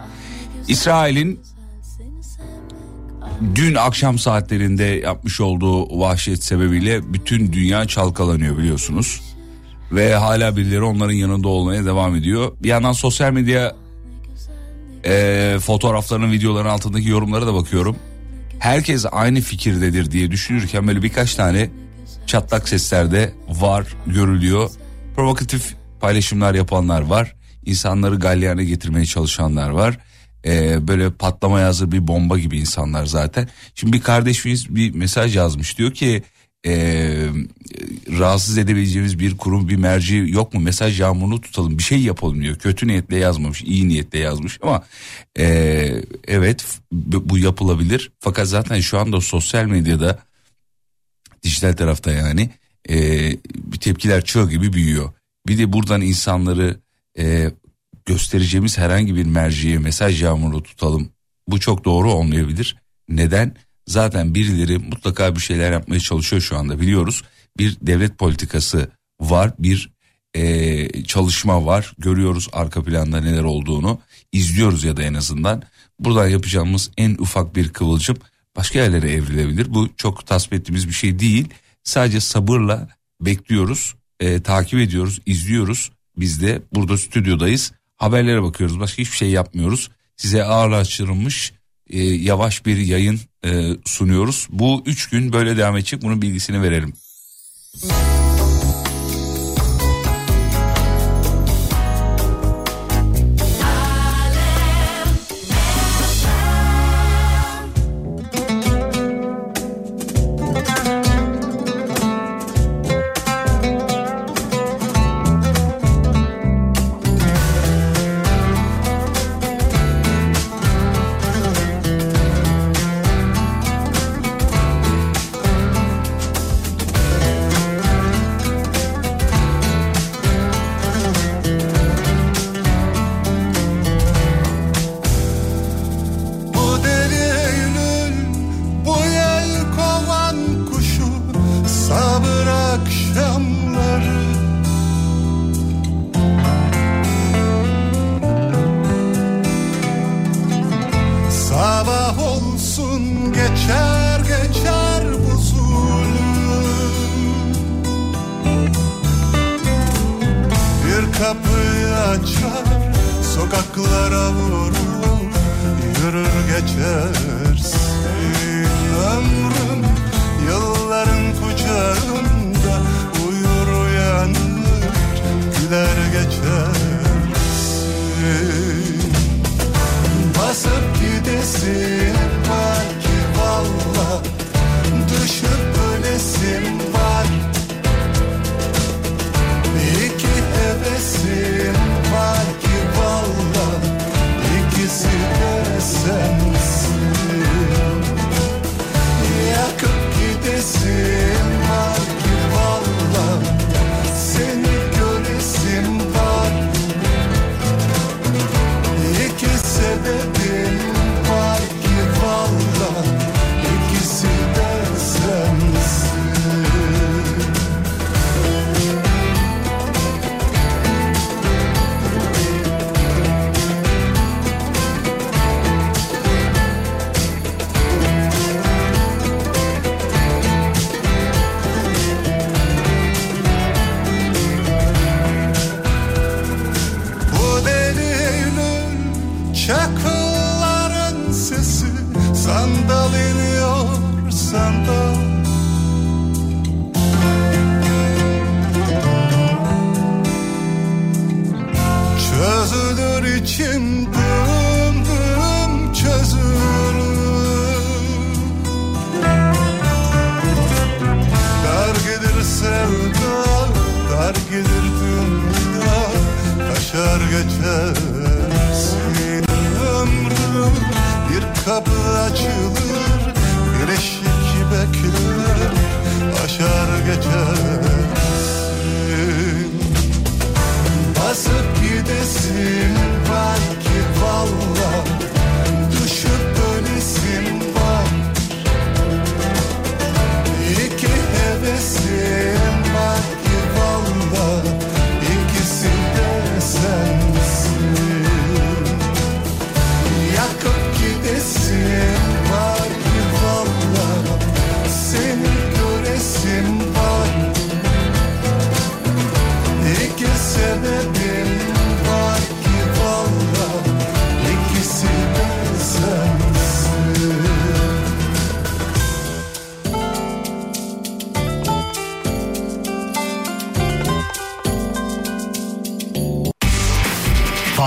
İsrail'in 0.68 1.40
dün 3.54 3.74
akşam 3.74 4.18
saatlerinde 4.18 4.84
yapmış 4.84 5.40
olduğu 5.40 6.00
vahşet 6.00 6.44
sebebiyle 6.44 7.12
bütün 7.12 7.52
dünya 7.52 7.86
çalkalanıyor 7.86 8.58
biliyorsunuz. 8.58 9.20
Ve 9.92 10.14
hala 10.14 10.56
birileri 10.56 10.82
onların 10.82 11.14
yanında 11.14 11.48
olmaya 11.48 11.84
devam 11.84 12.14
ediyor. 12.14 12.52
Bir 12.62 12.68
yandan 12.68 12.92
sosyal 12.92 13.32
medya 13.32 13.76
e, 15.04 15.56
fotoğrafların 15.60 16.32
videoların 16.32 16.68
altındaki 16.68 17.08
yorumlara 17.08 17.46
da 17.46 17.54
bakıyorum. 17.54 17.96
Herkes 18.58 19.06
aynı 19.12 19.40
fikirdedir 19.40 20.10
diye 20.10 20.30
düşünürken 20.30 20.88
böyle 20.88 21.02
birkaç 21.02 21.34
tane 21.34 21.70
çatlak 22.26 22.68
sesler 22.68 23.12
de 23.12 23.32
var 23.48 23.86
görülüyor. 24.06 24.70
Provokatif 25.16 25.74
paylaşımlar 26.00 26.54
yapanlar 26.54 27.00
var. 27.00 27.34
İnsanları 27.64 28.16
galyana 28.16 28.62
getirmeye 28.62 29.06
çalışanlar 29.06 29.70
var. 29.70 29.98
Ee, 30.44 30.88
böyle 30.88 31.10
patlamaya 31.10 31.66
hazır 31.66 31.92
bir 31.92 32.06
bomba 32.08 32.38
gibi 32.38 32.58
insanlar 32.58 33.06
zaten. 33.06 33.48
Şimdi 33.74 33.92
bir 33.92 34.00
kardeşimiz 34.00 34.76
bir 34.76 34.94
mesaj 34.94 35.36
yazmış 35.36 35.78
diyor 35.78 35.90
ki 35.90 36.22
ee, 36.66 37.26
rahatsız 38.18 38.58
edebileceğimiz 38.58 39.18
bir 39.18 39.36
kurum 39.36 39.68
bir 39.68 39.76
merci 39.76 40.24
yok 40.28 40.54
mu 40.54 40.60
mesaj 40.60 41.00
yağmurunu 41.00 41.40
tutalım 41.40 41.78
bir 41.78 41.82
şey 41.82 41.98
yapalım 41.98 42.42
diyor 42.42 42.56
kötü 42.56 42.86
niyetle 42.86 43.16
yazmamış 43.16 43.62
iyi 43.62 43.88
niyetle 43.88 44.18
yazmış 44.18 44.58
ama 44.62 44.82
ee, 45.38 46.02
evet 46.28 46.66
bu 47.00 47.38
yapılabilir 47.38 48.12
fakat 48.20 48.48
zaten 48.48 48.80
şu 48.80 48.98
anda 48.98 49.20
sosyal 49.20 49.64
medyada 49.64 50.18
dijital 51.42 51.72
tarafta 51.72 52.12
yani 52.12 52.50
e, 52.88 53.36
tepkiler 53.80 54.24
çığ 54.24 54.50
gibi 54.50 54.72
büyüyor. 54.72 55.12
Bir 55.46 55.58
de 55.58 55.72
buradan 55.72 56.00
insanları 56.00 56.80
e, 57.18 57.50
göstereceğimiz 58.06 58.78
herhangi 58.78 59.14
bir 59.16 59.26
merciye 59.26 59.78
mesaj 59.78 60.22
yağmuru 60.22 60.62
tutalım. 60.62 61.12
Bu 61.48 61.60
çok 61.60 61.84
doğru 61.84 62.12
olmayabilir. 62.12 62.76
Neden? 63.08 63.56
Zaten 63.86 64.34
birileri 64.34 64.78
mutlaka 64.78 65.36
bir 65.36 65.40
şeyler 65.40 65.72
yapmaya 65.72 66.00
çalışıyor 66.00 66.42
şu 66.42 66.56
anda 66.58 66.80
biliyoruz. 66.80 67.22
Bir 67.58 67.76
devlet 67.82 68.18
politikası 68.18 68.90
var, 69.20 69.52
bir 69.58 69.92
e, 70.34 71.04
çalışma 71.04 71.66
var. 71.66 71.94
Görüyoruz 71.98 72.48
arka 72.52 72.82
planda 72.82 73.20
neler 73.20 73.42
olduğunu, 73.42 74.00
izliyoruz 74.32 74.84
ya 74.84 74.96
da 74.96 75.02
en 75.02 75.14
azından. 75.14 75.62
Buradan 75.98 76.28
yapacağımız 76.28 76.90
en 76.96 77.14
ufak 77.18 77.56
bir 77.56 77.68
kıvılcım 77.68 78.16
başka 78.56 78.78
yerlere 78.78 79.12
evrilebilir. 79.12 79.74
Bu 79.74 79.88
çok 79.96 80.26
tasvip 80.26 80.52
ettiğimiz 80.52 80.88
bir 80.88 80.92
şey 80.92 81.18
değil. 81.18 81.48
Sadece 81.84 82.20
sabırla 82.20 82.88
bekliyoruz, 83.20 83.94
e, 84.20 84.42
takip 84.42 84.80
ediyoruz, 84.80 85.20
izliyoruz. 85.26 85.92
Biz 86.16 86.42
de 86.42 86.62
burada 86.74 86.98
stüdyodayız. 86.98 87.72
Haberlere 87.96 88.42
bakıyoruz. 88.42 88.80
Başka 88.80 89.02
hiçbir 89.02 89.16
şey 89.16 89.30
yapmıyoruz. 89.30 89.90
Size 90.16 90.44
ağırlaştırılmış 90.44 91.52
e, 91.90 92.02
yavaş 92.02 92.66
bir 92.66 92.76
yayın 92.76 93.20
e, 93.44 93.76
sunuyoruz. 93.84 94.48
Bu 94.50 94.82
üç 94.86 95.08
gün 95.08 95.32
böyle 95.32 95.56
devam 95.56 95.76
edecek. 95.76 96.02
Bunun 96.02 96.22
bilgisini 96.22 96.62
verelim. 96.62 96.92
Bu 97.82 98.31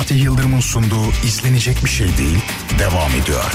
Fatih 0.05 0.23
Yıldırım'ın 0.23 0.59
sunduğu 0.59 1.11
izlenecek 1.23 1.83
bir 1.83 1.89
şey 1.89 2.17
değil 2.17 2.39
devam 2.79 3.11
ediyor. 3.11 3.51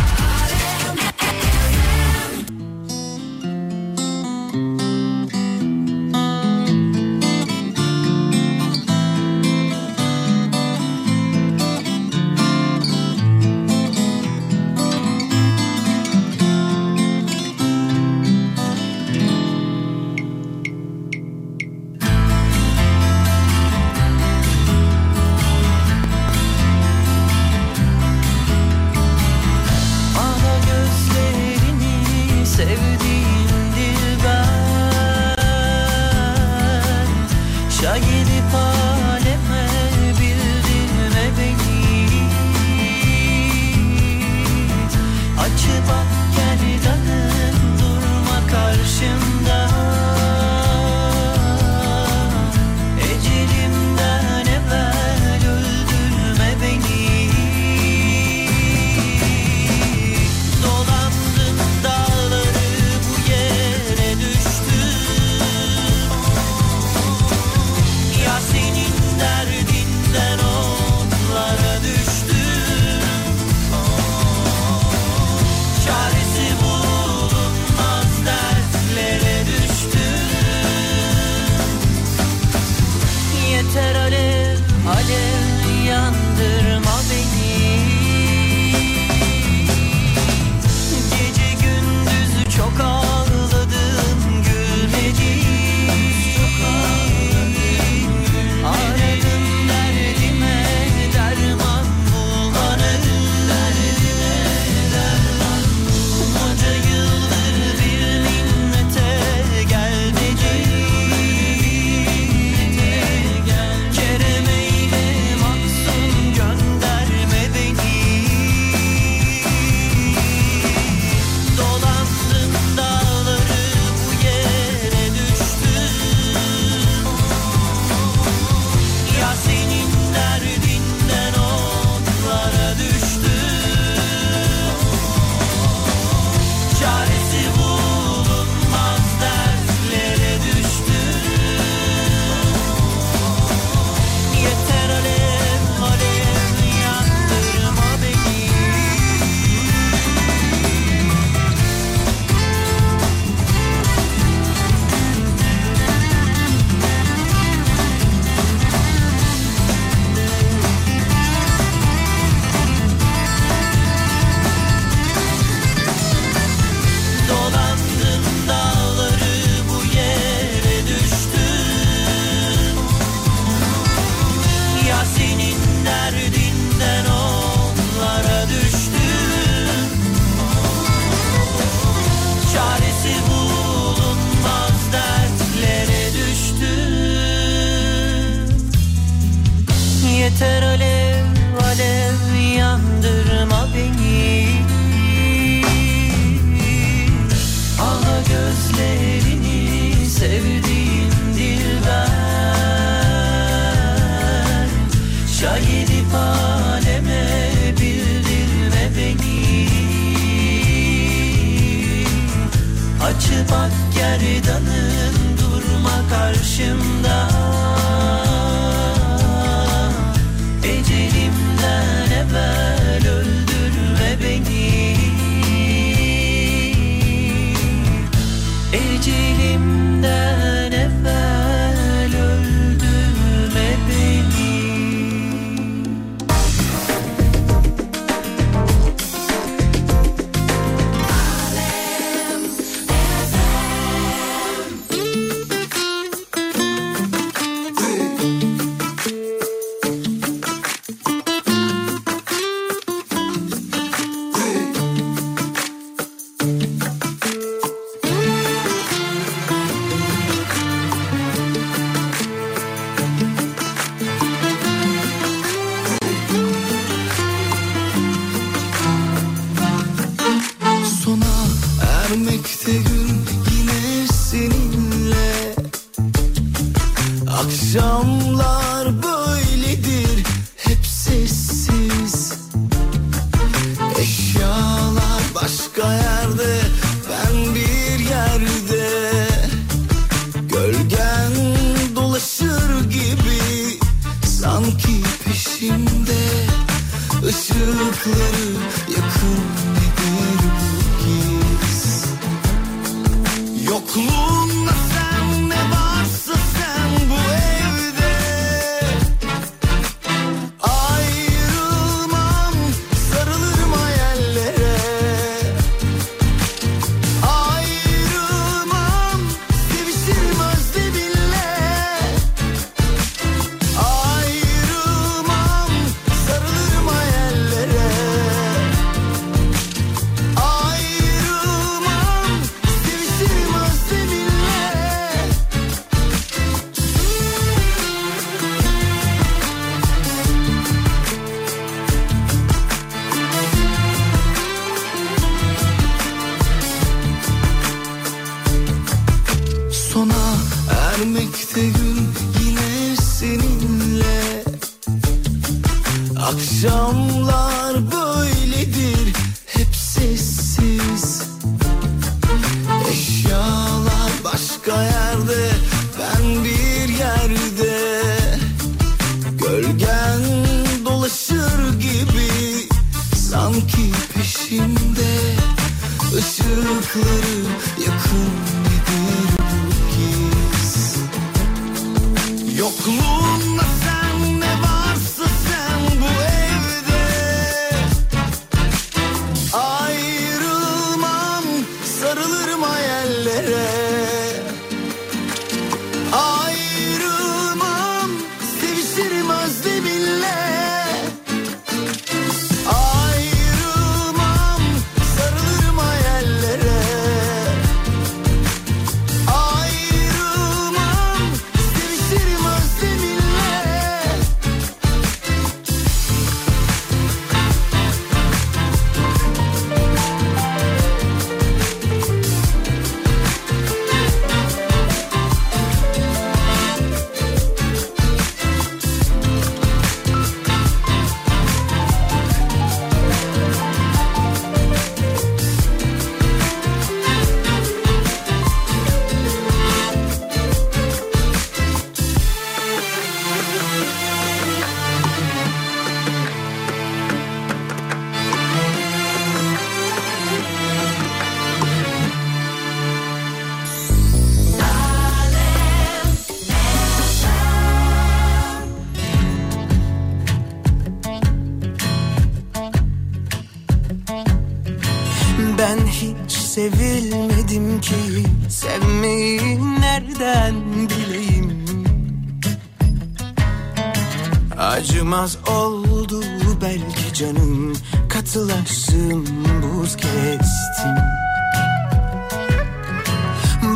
oldu 476.12 476.58
belki 476.62 477.14
canım 477.14 477.72
Katılaştım 478.08 479.24
buz 479.62 479.96
kestim. 479.96 480.96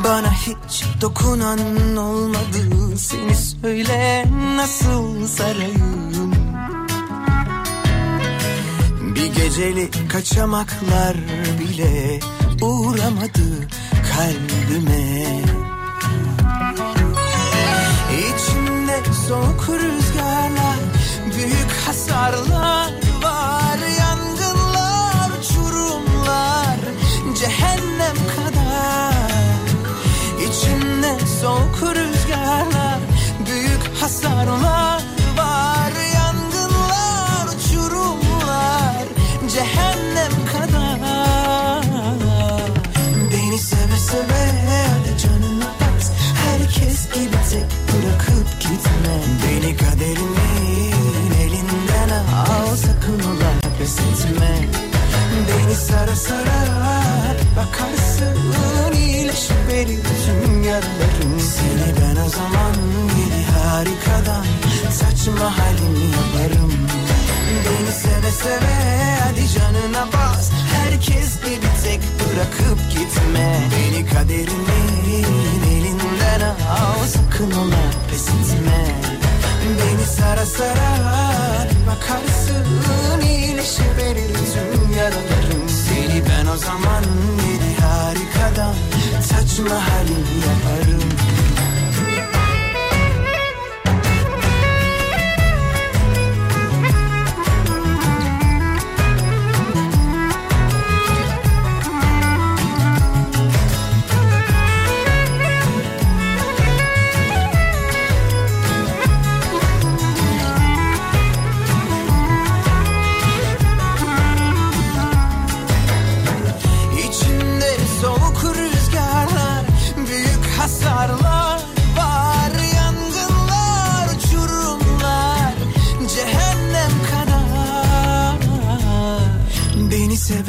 Bana 0.04 0.32
hiç 0.32 0.84
dokunan 1.00 1.58
olmadı 1.96 2.96
Seni 2.96 3.34
söyle 3.34 4.24
nasıl 4.56 5.26
sarayım? 5.26 6.32
Bir 9.14 9.26
geceli 9.26 9.90
kaçamaklar 10.08 11.16
bile 11.60 12.20
Uğramadı 12.62 13.68
kalbime. 14.14 15.24
İçimde 18.12 19.00
soğuk 19.28 19.68
rüzgarlar 19.68 20.63
hasarlar 21.86 22.92
var 23.22 23.78
Yangınlar, 24.00 25.30
uçurumlar, 25.38 26.78
cehennem 27.38 28.16
kadar. 28.36 29.14
İçimde 30.46 31.18
soğuk 31.40 31.96
rüzgarlar, 31.96 32.98
büyük 33.46 34.00
hasarlar 34.00 35.02
var 35.38 35.92
Yangınlar, 36.14 37.46
uçurumlar, 37.54 39.04
cehennem 39.48 40.32
kadar. 40.52 41.84
Beni 43.32 43.58
seve 43.58 43.96
seve 43.96 44.52
hadi 44.66 45.18
etme 54.34 54.68
Beni 55.48 55.74
sara 55.74 56.16
sara 56.16 56.60
bakarsın 57.56 58.38
iyileşiverir 58.94 60.00
tüm 60.24 60.62
yaralarım 60.64 61.40
Seni 61.40 61.94
ben 62.00 62.22
o 62.26 62.28
zaman 62.28 62.74
yedi 63.18 63.44
harikadan 63.58 64.44
Saçma 64.90 65.58
halimi 65.58 66.04
yaparım. 66.04 66.72
Beni 67.64 67.92
seve 67.92 68.30
seve 68.30 69.18
hadi 69.24 69.48
canına 69.48 70.06
bas. 70.12 70.50
Herkes 70.74 71.40
gibi 71.40 71.66
tek 71.84 72.00
bırakıp 72.20 72.90
gitme. 72.90 73.60
Beni 73.72 74.06
kaderimin 74.06 75.64
elinden 75.70 76.40
al 76.40 77.06
Sakın 77.06 77.50
ola 77.50 77.84
pes 78.10 78.28
etme 78.28 79.13
Beni 79.64 80.06
sara 80.06 80.46
sara 80.46 80.90
bakarsın 81.86 83.20
iyileşiverir 83.28 84.34
tüm 84.34 84.96
yaralarım. 84.98 85.68
Seni 85.68 86.22
ben 86.28 86.46
o 86.46 86.56
zaman 86.56 87.04
yedi 87.46 87.80
harikadan 87.80 88.74
Saçma 89.22 89.74
halimi 89.74 90.36
yaparım 90.46 91.02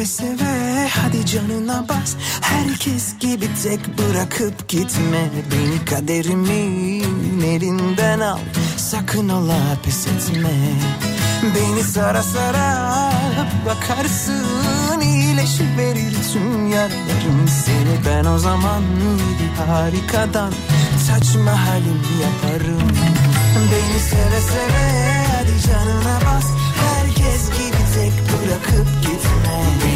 seve 0.05 0.37
seve 0.37 0.87
hadi 0.87 1.25
canına 1.25 1.85
bas. 1.89 2.15
Herkes 2.41 3.19
gibi 3.19 3.47
tek 3.63 3.79
bırakıp 3.97 4.69
gitme. 4.69 5.29
Beni 5.51 5.85
kaderimin 5.85 7.41
elinden 7.41 8.19
al. 8.19 8.39
Sakın 8.77 9.29
ola 9.29 9.59
pes 9.83 10.07
etme. 10.07 10.53
Beni 11.55 11.83
sara 11.83 12.23
sara 12.23 13.11
bakarsın 13.65 15.01
iyileşiverir 15.01 16.13
tüm 16.33 16.67
yaralarım 16.71 17.47
Seni 17.65 18.05
ben 18.05 18.25
o 18.25 18.37
zaman 18.37 18.81
yedi 18.81 19.61
harikadan 19.67 20.53
saçma 21.07 21.67
halim 21.67 22.01
yaparım 22.21 22.89
Beni 23.71 23.99
seve 23.99 24.41
seve 24.41 25.23
hadi 25.31 25.67
canına 25.67 26.19
bas 26.25 26.45
Herkes 26.85 27.49
gibi 27.49 27.81
tek 27.95 28.13
bırakıp 28.13 28.87
gitme 29.01 29.94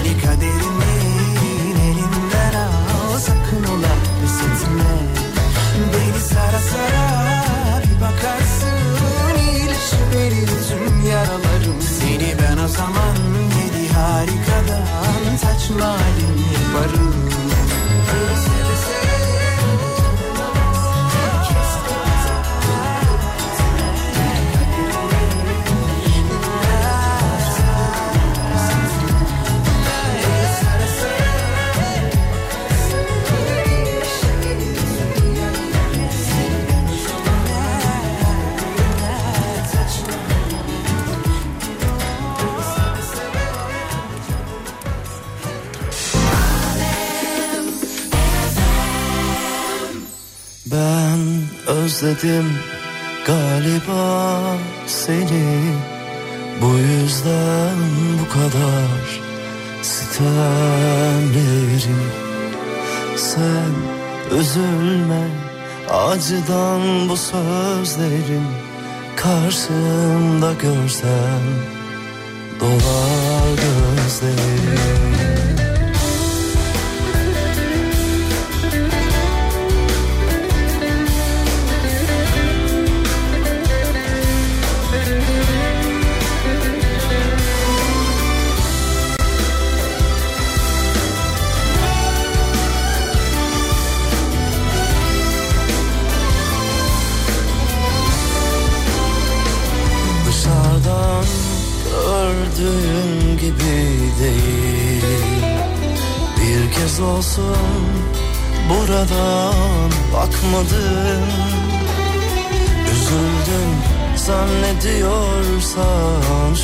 özledim 52.19 52.53
galiba 53.25 54.57
seni. 54.87 55.73
Bu 56.61 56.77
yüzden 56.77 57.77
bu 58.21 58.29
kadar 58.33 59.21
sitemlerim 59.81 61.31
Sen 63.15 63.73
üzülme 64.39 65.27
acıdan 65.89 67.09
bu 67.09 67.17
sözlerim 67.17 68.47
Karşımda 69.15 70.53
görsen 70.61 71.41
dolar 72.59 73.49
gözlerim 73.55 74.48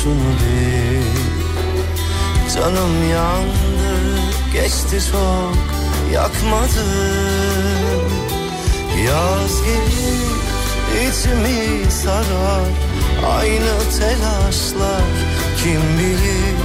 şunu 0.06 0.36
Canım 2.54 3.10
yandı 3.10 4.20
geçti 4.52 5.10
çok 5.12 5.56
yakmadım 6.12 7.46
Yaz 9.06 9.62
gelir 9.64 10.26
içimi 11.08 11.90
sarar. 11.90 12.68
Aynı 13.38 13.98
telaşlar 13.98 15.02
kim 15.62 15.98
bilir 15.98 16.56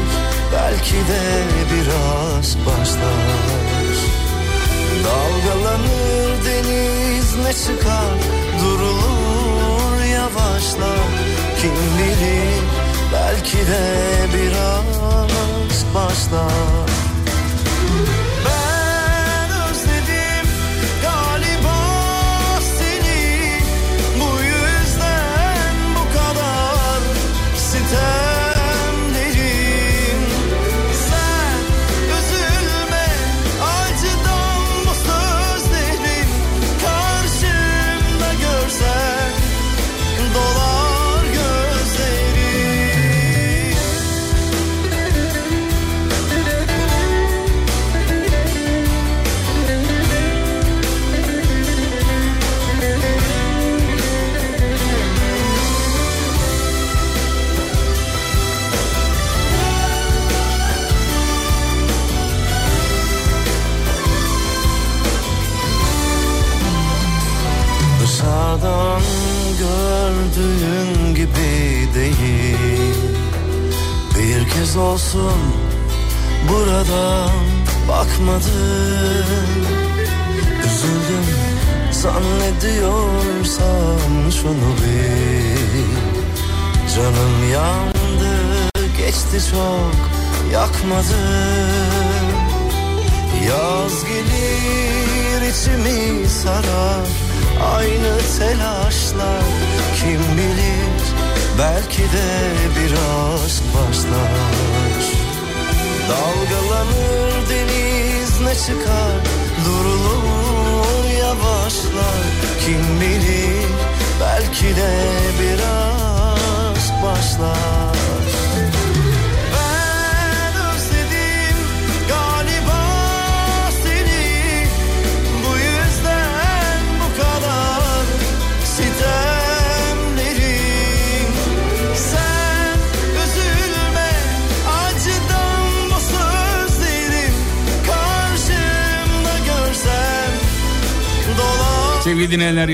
Belki 0.53 0.95
de 0.95 1.43
biraz 1.73 2.57
başlar. 2.65 3.41
Dalgalanır 5.03 6.45
deniz 6.45 7.35
ne 7.35 7.53
çıkar? 7.53 8.17
Durulur 8.61 10.03
yavaşlar. 10.03 10.99
Kim 11.61 11.71
bilir 11.71 12.80
belki 13.13 13.57
de 13.57 13.83
biraz 14.33 15.85
başlar 15.95 17.00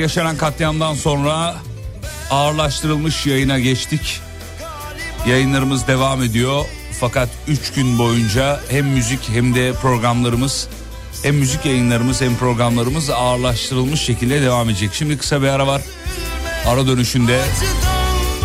yaşanan 0.08 0.38
katliamdan 0.38 0.94
sonra 0.94 1.56
ağırlaştırılmış 2.32 3.26
yayına 3.26 3.60
geçtik. 3.60 4.22
Yayınlarımız 5.28 5.88
devam 5.88 6.24
ediyor. 6.24 6.66
Fakat 7.00 7.30
3 7.48 7.74
gün 7.74 8.00
boyunca 8.00 8.60
hem 8.70 8.88
müzik 8.88 9.30
hem 9.30 9.56
de 9.56 9.74
programlarımız 9.74 10.68
hem 11.24 11.36
müzik 11.36 11.66
yayınlarımız 11.66 12.22
hem 12.22 12.38
programlarımız 12.38 13.10
ağırlaştırılmış 13.10 14.02
şekilde 14.02 14.42
devam 14.42 14.70
edecek. 14.70 14.90
Şimdi 14.94 15.18
kısa 15.18 15.42
bir 15.42 15.48
ara 15.48 15.68
var. 15.68 15.82
Ara 16.68 16.88
dönüşünde 16.88 17.42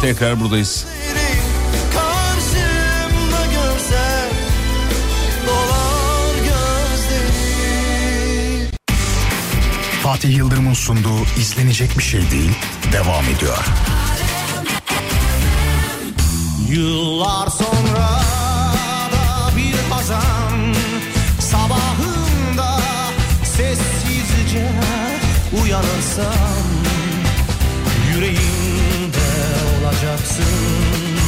tekrar 0.01 0.41
buradayız. 0.41 0.91
Fatih 10.13 10.37
Yıldırım'ın 10.37 10.75
sunduğu 10.75 11.25
izlenecek 11.39 11.99
bir 11.99 12.03
şey 12.03 12.31
değil 12.31 12.51
devam 12.93 13.25
ediyor. 13.25 13.65
Yıllar 16.69 17.49
sonra 17.49 18.21
da 19.13 19.57
bir 19.57 19.93
hazan 19.95 20.75
Sabahında 21.41 22.81
sessizce 23.45 24.71
uyanırsam 25.63 26.67
Yüreğimde 28.15 29.29
olacaksın 29.79 31.22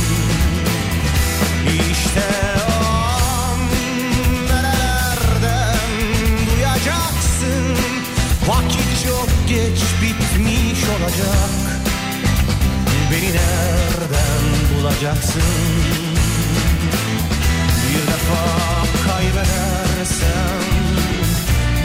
Vakit 8.49 9.05
çok 9.05 9.49
geç 9.49 9.81
bitmiş 10.03 10.85
olacak. 10.89 11.51
Beni 13.11 13.27
nereden 13.27 14.43
bulacaksın? 14.75 15.43
Bir 17.89 18.07
defa 18.13 18.45
kaybedersem 19.09 20.61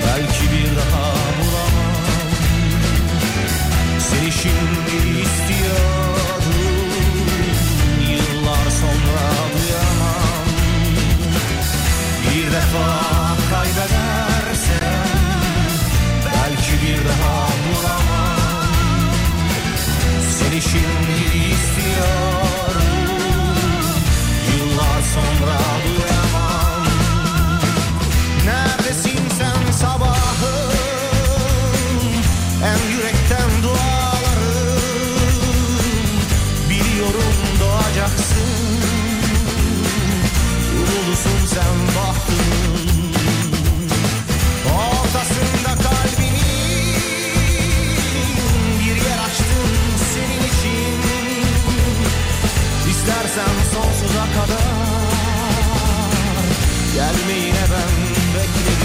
Belki 0.05 0.43
bir 0.53 0.77
daha 0.77 1.13
bulamam. 1.39 2.29
Seni 3.99 4.31
şimdi 4.31 5.19
istiyorum 5.21 6.53
Yıllar 8.09 8.69
sonra 8.81 9.31
duyamam. 9.53 10.47
Bir 12.33 12.51
defa 12.51 13.08
bir 16.99 17.09
daha 17.09 17.47
bulamam 17.65 18.69
seni 20.39 20.61
şimdi 20.61 21.37
istiyorum. 21.53 22.83
Yıllar 24.51 25.01
sonra 25.15 25.59
duyamam. 25.85 26.85
Neredesin 28.45 29.29
sen 29.37 29.71
sabahım? 29.71 30.73
En 32.63 32.91
yürekten 32.91 33.63
dualarım. 33.63 34.81
Biliyorum 36.69 37.35
doğacaksın. 37.59 38.79
Umulusun 40.75 41.45
sen 41.47 41.75
bahtımın 41.95 42.88
İstersen 53.39 53.81
sonsuza 53.81 54.23
kadar. 54.23 54.63
Gelme 56.95 57.33
yine 57.33 57.63
ben 57.71 57.91
beklerim 58.35 58.78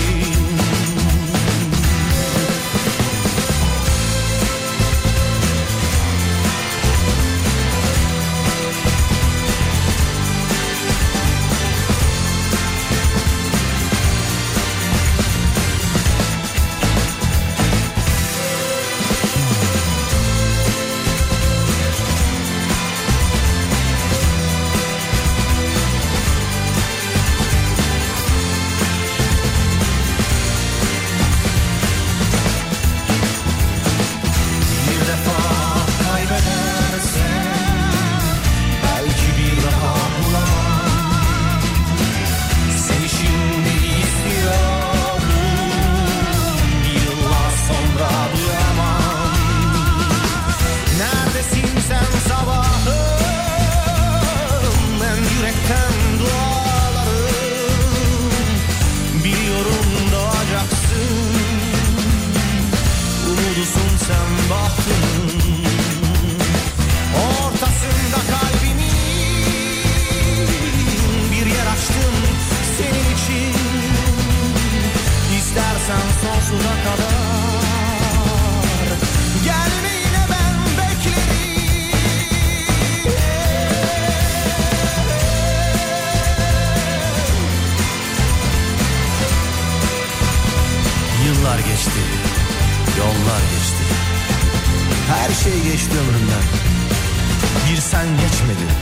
geçemedim. 98.55 98.77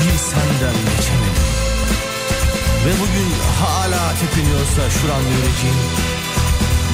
Bir 0.00 0.18
senden 0.18 0.76
geçemedim. 0.96 1.44
Ve 2.86 2.92
bugün 3.00 3.28
hala 3.60 4.14
tepiniyorsa 4.20 4.90
şuran 4.90 5.22
yüreceğin 5.34 5.76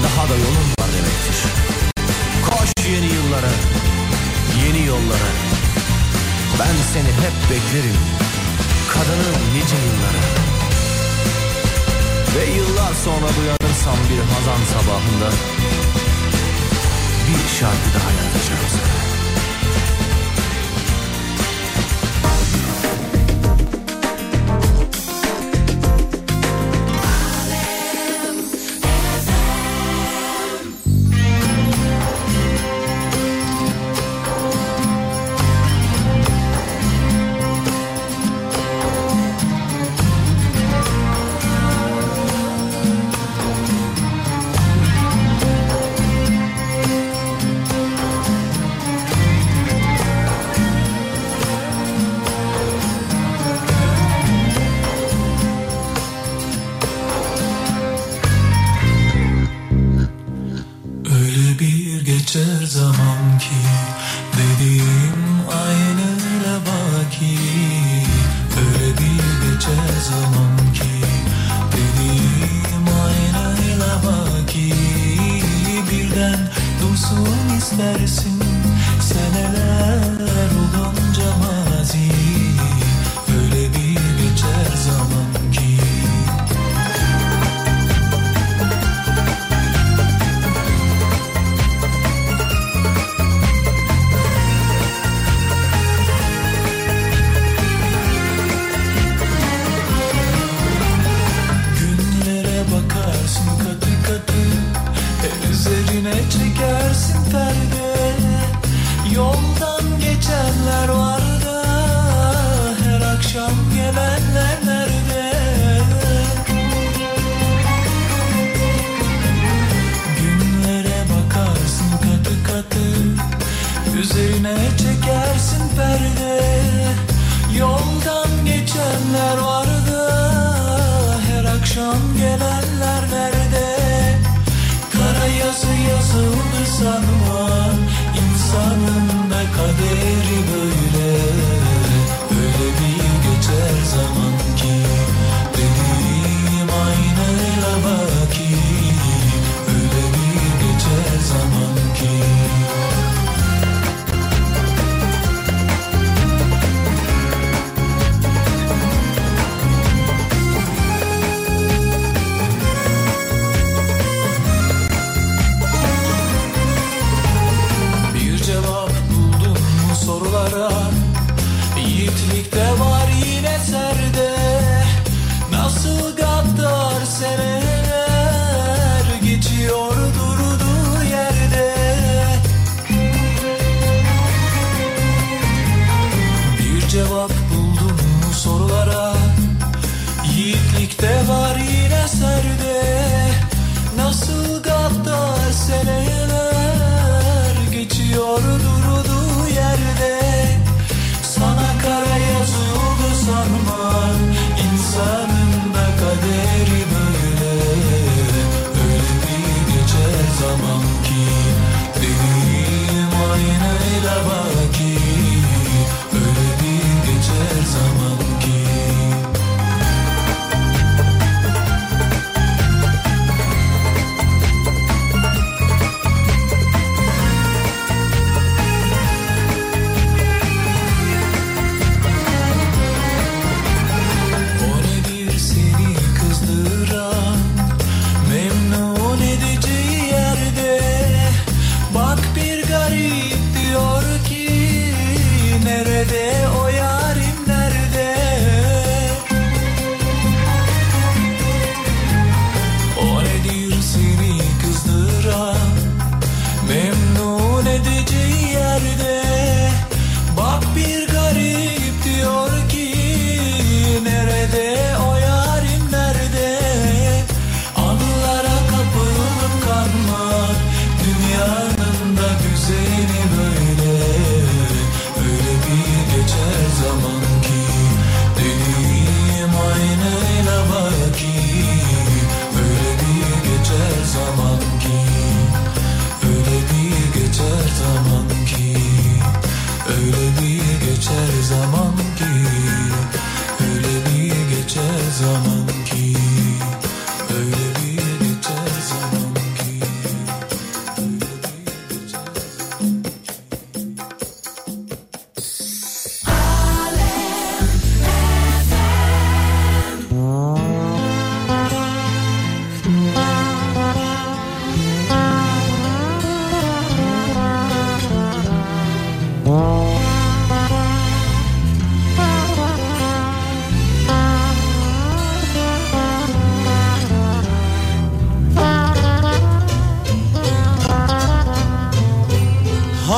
Daha 0.04 0.28
da 0.28 0.34
yolun 0.34 0.68
var 0.78 0.88
demektir. 0.96 1.38
Koş 2.50 2.86
yeni 2.86 3.06
yıllara 3.06 3.52
Yeni 4.64 4.86
yollara. 4.86 5.30
Ben 6.58 6.74
seni 6.92 7.08
hep 7.08 7.36
beklerim 7.50 8.00
Kadının 8.92 9.38
nice 9.54 9.76
yıllara. 9.86 10.22
Ve 12.36 12.44
yıllar 12.56 12.94
sonra 13.04 13.26
uyanırsam 13.40 13.98
bir 14.10 14.22
hazan 14.34 14.64
sabahında 14.72 15.30
bir 17.28 17.58
şarkı 17.58 17.88
daha 17.94 18.10
yazacağım 18.10 18.66
sana. 18.70 19.09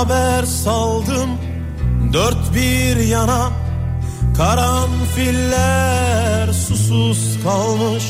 Haber 0.03 0.43
saldım. 0.43 1.31
Dört 2.13 2.55
bir 2.55 2.97
yana 2.97 3.51
Karanfiller 4.37 6.53
susuz 6.53 7.39
kalmış. 7.45 8.05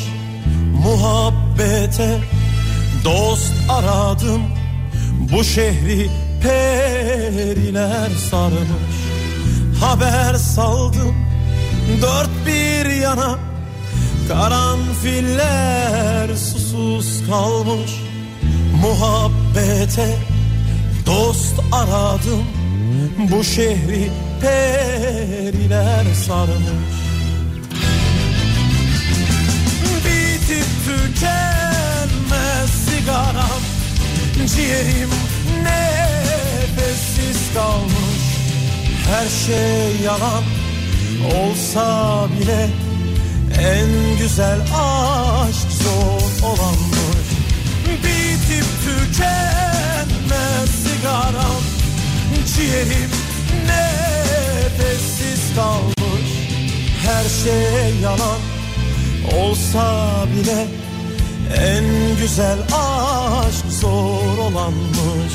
Muhabbete 0.84 2.20
dost 3.04 3.52
aradım. 3.68 4.42
Bu 5.32 5.44
şehri 5.44 6.10
periler 6.42 8.10
sarmış. 8.30 8.96
Haber 9.80 10.34
saldım. 10.34 11.16
Dört 12.02 12.46
bir 12.46 12.90
yana 12.90 13.38
Karanfiller 14.28 16.36
susuz 16.36 17.26
kalmış. 17.26 17.92
Muhabbete 18.82 20.31
dost 21.12 21.54
aradım 21.72 22.44
Bu 23.18 23.44
şehri 23.44 24.10
periler 24.40 26.04
sarmış. 26.26 26.94
Bitip 30.04 30.66
tükenmez 30.84 32.70
sigaram 32.70 33.62
Ciğerim 34.56 35.10
nefessiz 35.62 37.54
kalmış. 37.54 38.22
Her 39.10 39.28
şey 39.46 40.04
yalan 40.04 40.44
olsa 41.34 42.26
bile 42.40 42.68
En 43.60 44.18
güzel 44.18 44.60
aşk 44.60 45.72
zor 45.82 46.48
olanmış. 46.48 47.28
Bitip 47.86 48.66
tükenmez 48.84 49.91
sigaram 50.66 51.62
Ciğerim 52.56 53.10
nefessiz 53.66 55.54
kalmış. 55.56 56.30
Her 57.06 57.24
şey 57.44 58.00
yalan 58.02 58.38
olsa 59.38 60.14
bile 60.34 60.66
En 61.56 61.84
güzel 62.20 62.58
aşk 62.58 63.66
zor 63.80 64.38
olanmış. 64.38 65.32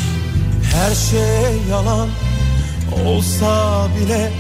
Her 0.74 0.96
şey 0.96 1.62
yalan 1.72 2.10
olsa 3.06 3.88
bile 3.98 4.32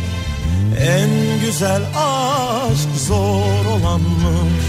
En 0.79 1.09
güzel 1.45 1.81
aşk 1.95 2.89
zor 3.07 3.65
olanmış 3.65 4.63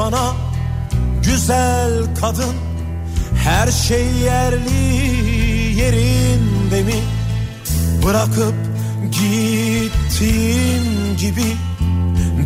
bana. 0.00 0.32
Güzel 1.22 1.92
kadın 2.20 2.54
Her 3.44 3.70
şey 3.70 4.06
yerli 4.24 4.84
yerinde 5.80 6.82
mi? 6.82 7.00
Bırakıp 8.04 8.54
gittiğin 9.02 11.16
gibi 11.16 11.56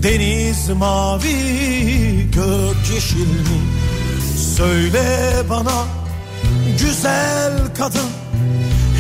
Deniz 0.03 0.69
mavi 0.69 2.31
gök 2.31 2.95
yeşil 2.95 3.27
mi 3.27 3.61
Söyle 4.57 5.33
bana 5.51 5.85
güzel 6.81 7.53
kadın 7.79 8.11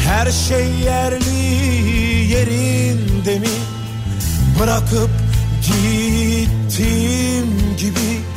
Her 0.05 0.31
şey 0.31 0.67
yerli 0.85 1.45
yerinde 2.33 3.39
mi? 3.39 3.49
Bırakıp 4.61 5.11
gittiğim 5.63 7.49
gibi 7.79 8.34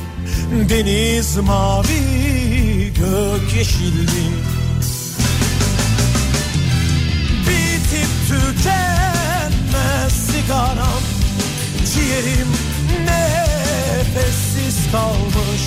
Deniz 0.52 1.38
mavi 1.38 2.94
gök 2.94 3.56
yeşil 3.58 4.00
mi? 4.00 4.28
Bitip 7.48 8.12
tükenmez 8.28 10.14
sigaram 10.14 11.04
Ciğerim 11.94 12.48
nefessiz 13.06 14.92
kalmış. 14.92 15.62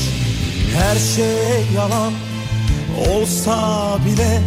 Her 0.74 0.96
şey 0.96 1.74
yalan 1.76 2.12
olsa 3.08 3.98
bile 4.04 4.42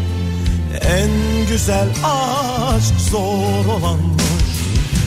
En 0.82 1.12
güzel 1.50 1.88
aşk 2.04 3.10
zor 3.12 3.66
olanmış. 3.66 4.54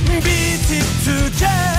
Bitip 0.09 0.87
tükenmez 1.05 1.76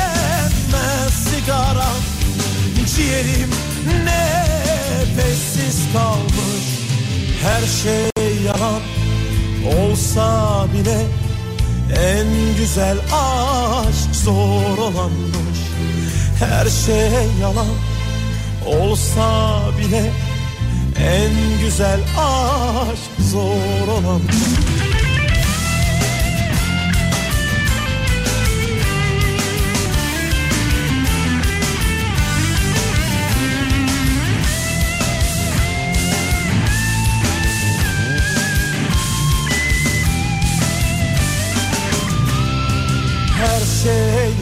şey 7.68 8.36
yalan 8.46 8.82
olsa 9.78 10.66
bile 10.74 11.06
En 11.96 12.58
güzel 12.58 12.98
aşk 13.14 14.16
zor 14.16 14.78
olanmış. 14.78 15.60
Her 16.40 16.66
şey 16.66 17.28
yalan 17.42 17.76
olsa 18.66 19.60
bile 19.78 20.12
En 21.00 21.62
güzel 21.62 22.00
aşk 22.18 23.32
zor 23.32 23.88
olanmış 23.88 24.77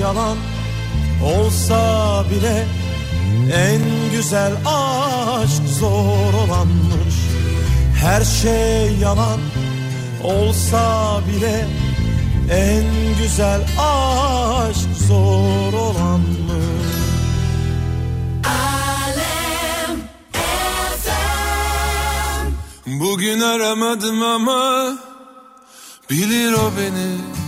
yalan 0.01 0.37
olsa 1.23 2.23
bile 2.29 2.65
en 3.53 3.81
güzel 4.11 4.53
aşk 4.65 5.63
zor 5.79 6.33
olanmış. 6.33 7.15
Her 8.01 8.23
şey 8.23 8.95
yalan 9.01 9.39
olsa 10.23 11.19
bile 11.27 11.67
en 12.51 12.85
güzel 13.21 13.61
aşk 13.79 14.89
zor 15.07 15.73
olanmış. 15.73 16.35
Bugün 22.87 23.41
aramadım 23.41 24.23
ama 24.23 24.93
bilir 26.09 26.53
o 26.53 26.71
beni. 26.77 27.44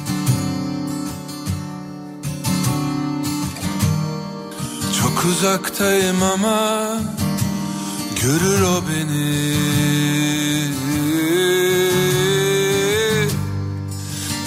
Uzaktayım 5.30 6.24
ama 6.24 6.88
görür 8.22 8.62
o 8.62 8.84
beni. 8.88 9.58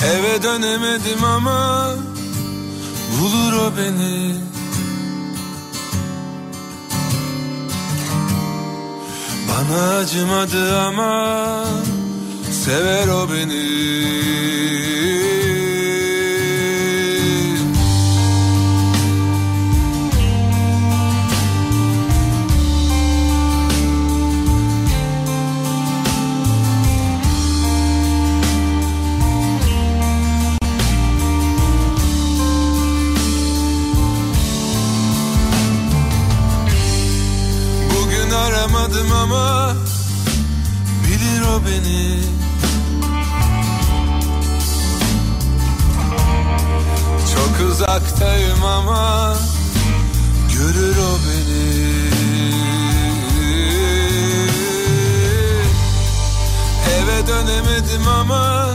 Eve 0.04 0.42
dönemedim 0.42 1.24
ama 1.24 1.94
bulur 3.20 3.52
o 3.52 3.72
beni. 3.76 4.34
Bana 9.48 9.96
acımadı 9.96 10.80
ama 10.80 11.64
sever 12.64 13.08
o 13.08 13.28
beni. 13.30 14.89
Aramadım 38.90 39.12
ama 39.12 39.74
bilir 41.04 41.42
o 41.42 41.66
beni. 41.66 42.20
Çok 47.34 47.70
uzaktayım 47.70 48.64
ama 48.64 49.34
Görür 50.52 50.96
o 50.96 51.18
beni 51.26 52.10
Eve 56.94 57.26
dönemedim 57.26 58.08
ama 58.08 58.66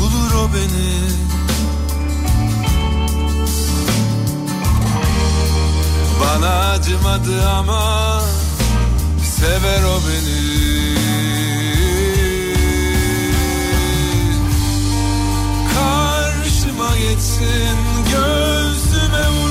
Bulur 0.00 0.34
o 0.34 0.48
beni 0.54 1.00
Bana 6.20 6.70
acımadı 6.70 7.48
ama 7.48 8.19
Sever 9.40 9.82
o 9.82 10.00
beni. 10.06 10.40
Karşıma 15.74 16.96
geçsin 16.96 17.78
Göğsüme 18.12 19.28
vursun 19.28 19.49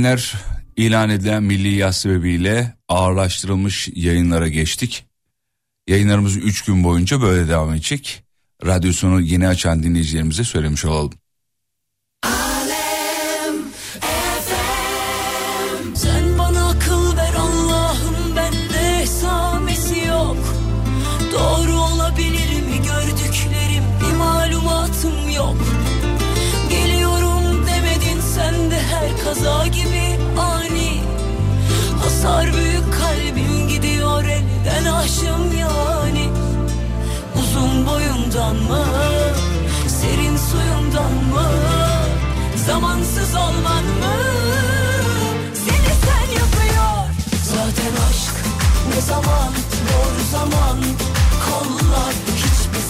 Dinleyenler 0.00 0.34
ilan 0.76 1.10
edilen 1.10 1.42
milli 1.42 1.74
yaz 1.74 1.96
sebebiyle 2.00 2.74
ağırlaştırılmış 2.88 3.88
yayınlara 3.94 4.48
geçtik. 4.48 5.04
Yayınlarımız 5.88 6.36
3 6.36 6.64
gün 6.64 6.84
boyunca 6.84 7.22
böyle 7.22 7.48
devam 7.48 7.72
edecek. 7.72 8.24
Radyosunu 8.66 9.20
yeni 9.20 9.48
açan 9.48 9.82
dinleyicilerimize 9.82 10.44
söylemiş 10.44 10.84
olalım. 10.84 11.12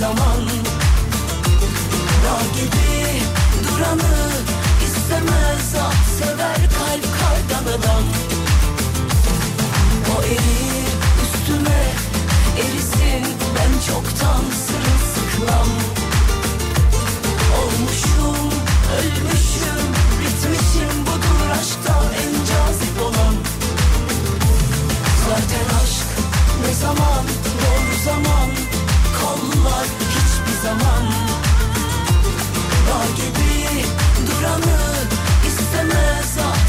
Zaman. 0.00 0.40
Dağ 2.24 2.40
gibi 2.56 3.22
duranı 3.64 4.30
istemez 4.86 5.74
ah 5.80 5.94
sever 6.18 6.60
kalp 6.78 7.04
kardan 7.18 7.64
adam 7.72 8.04
O 10.16 10.22
erir 10.22 10.86
üstüme 11.24 11.82
erisin 12.58 13.24
ben 13.56 13.72
çoktan 13.92 14.42
sırılsıklam. 14.66 15.68
Olmuşum, 17.60 18.50
ölmüşüm, 18.98 19.84
bitmişim 20.20 21.06
budur 21.06 21.50
aşkta 21.60 22.02
en 22.22 22.32
cazip 22.48 23.02
olan. 23.02 23.34
Zaten 25.28 25.66
aşk 25.82 26.06
ne 26.66 26.74
zaman, 26.74 27.24
doğru 27.62 28.04
zaman, 28.04 28.69
kollar 29.30 29.84
hiçbir 29.84 30.62
zaman. 30.62 31.04
Dağ 32.86 33.06
gibi 33.16 33.84
duranı 34.26 34.80
istemez 35.46 36.36
ah 36.40 36.59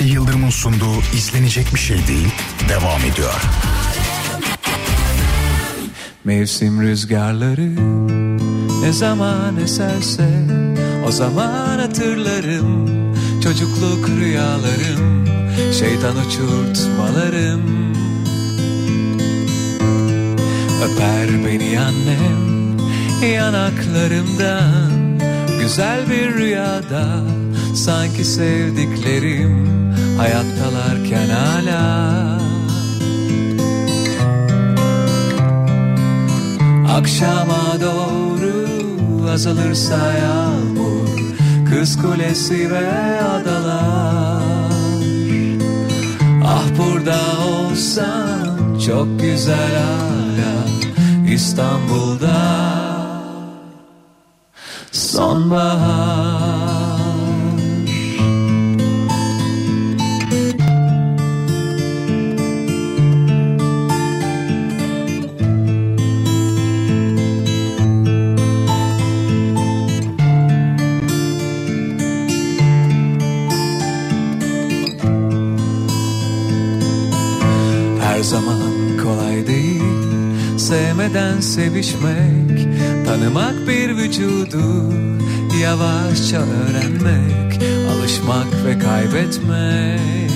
Fatih 0.00 0.14
Yıldırım'ın 0.14 0.50
sunduğu 0.50 1.00
izlenecek 1.14 1.74
bir 1.74 1.78
şey 1.78 2.06
değil 2.08 2.28
devam 2.68 3.00
ediyor. 3.12 3.42
Mevsim 6.24 6.82
rüzgarları 6.82 7.70
ne 8.82 8.92
zaman 8.92 9.56
eserse 9.56 10.28
o 11.06 11.12
zaman 11.12 11.78
hatırlarım. 11.78 12.90
Çocukluk 13.42 14.08
rüyalarım 14.08 15.26
şeytan 15.78 16.16
uçurtmalarım. 16.16 17.92
Öper 20.84 21.44
beni 21.46 21.80
annem 21.80 22.78
yanaklarımdan. 23.34 24.90
Güzel 25.60 26.10
bir 26.10 26.34
rüyada 26.34 27.24
sanki 27.74 28.24
sevdiklerim 28.24 29.70
hayattalarken 30.20 31.28
hala. 31.28 31.82
Akşama 36.96 37.80
doğru 37.80 39.30
azalırsa 39.32 40.12
yağmur 40.12 41.08
Kız 41.70 42.02
kulesi 42.02 42.70
ve 42.70 42.90
adalar. 43.22 44.42
Ah 46.44 46.64
burada 46.78 47.20
olsan 47.50 48.78
çok 48.86 49.20
güzel 49.20 49.72
hala 49.76 50.52
İstanbul'da. 51.34 52.40
Sonbahar 54.92 56.29
Sevmeden 81.10 81.40
sevişmek? 81.40 82.68
Tanımak 83.06 83.68
bir 83.68 83.96
vücudu 83.96 84.92
Yavaşça 85.62 86.36
öğrenmek 86.36 87.62
Alışmak 87.90 88.46
ve 88.66 88.78
kaybetmek. 88.78 90.30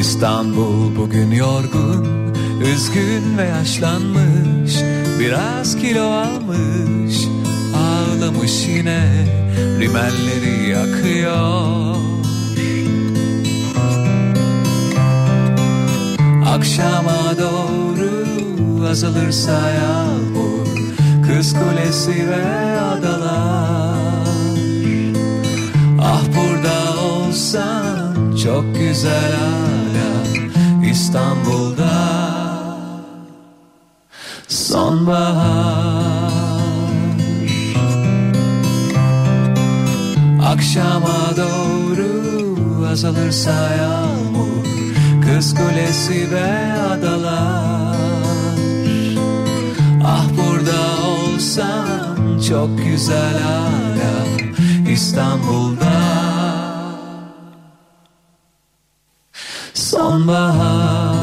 İstanbul 0.00 0.96
bugün 0.96 1.30
yorgun 1.30 2.32
Üzgün 2.74 3.38
ve 3.38 3.44
yaşlanmış 3.44 4.74
Biraz 5.20 5.76
kilo 5.76 6.04
almış 6.04 7.16
Ağlamış 7.76 8.68
yine 8.68 9.26
Rimelleri 9.80 10.70
yakıyor. 10.70 11.96
Akşama 16.46 17.38
doğru 17.38 17.83
azalırsa 18.94 19.70
yağmur 19.70 20.66
Kız 21.26 21.52
kulesi 21.52 22.28
ve 22.30 22.80
adalar. 22.80 24.28
Ah 26.02 26.22
burada 26.36 27.02
olsan 27.02 28.36
çok 28.44 28.74
güzel 28.74 29.32
hala 29.32 30.10
İstanbul'da. 30.90 31.94
Sonbahar. 34.48 35.94
Akşama 40.46 41.36
doğru 41.36 42.86
azalırsa 42.92 43.74
yağmur 43.74 44.64
Kız 45.26 45.54
kulesi 45.54 46.30
ve 46.30 46.72
adalar 46.72 47.53
olsam 51.54 52.40
çok 52.48 52.78
güzel 52.84 53.38
hala 53.42 54.24
İstanbul'da. 54.90 55.94
Sonbahar 59.74 61.13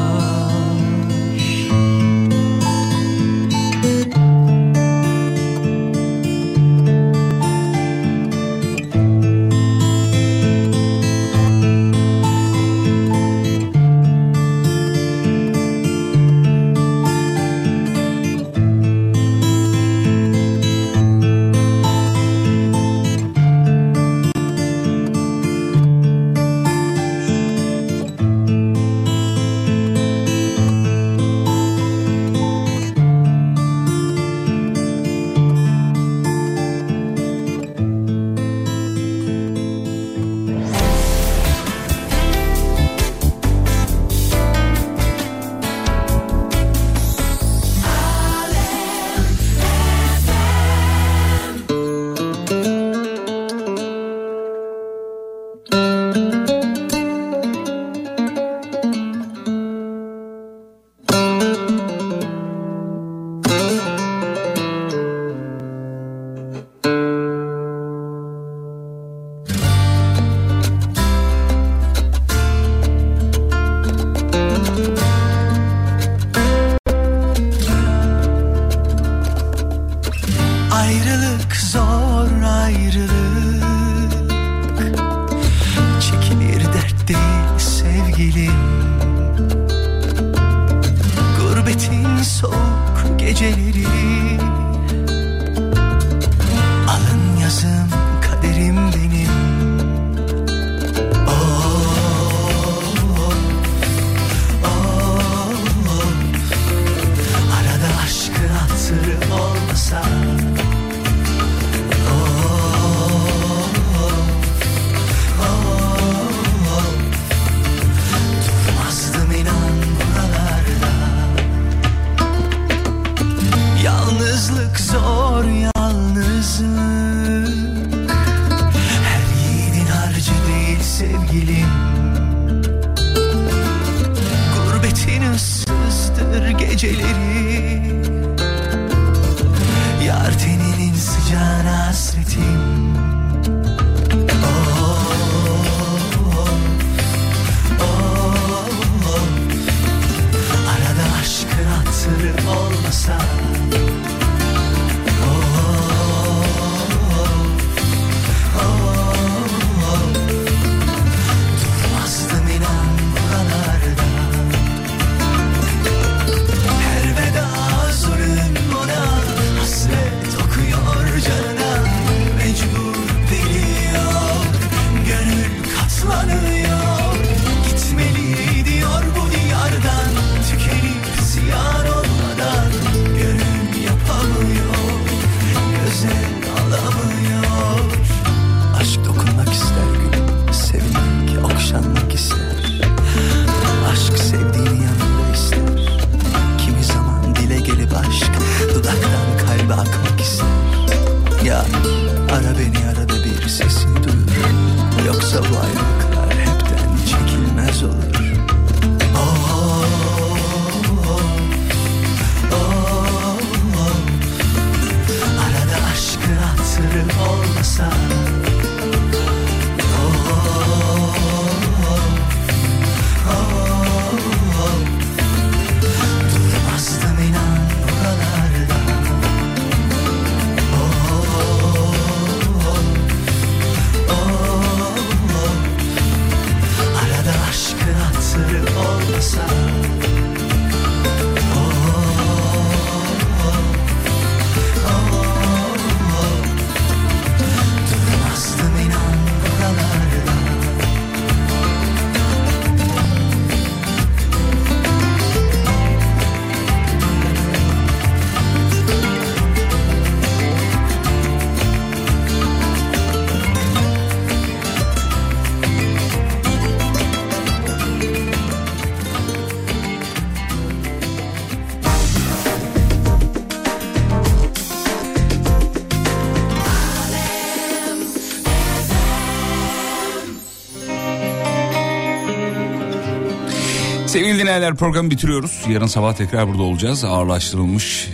Sevgili 284.32 284.46
dinleyenler 284.46 284.74
programı 284.74 285.10
bitiriyoruz. 285.10 285.60
Yarın 285.68 285.86
sabah 285.86 286.14
tekrar 286.14 286.48
burada 286.48 286.62
olacağız. 286.62 287.04
Ağırlaştırılmış 287.04 288.08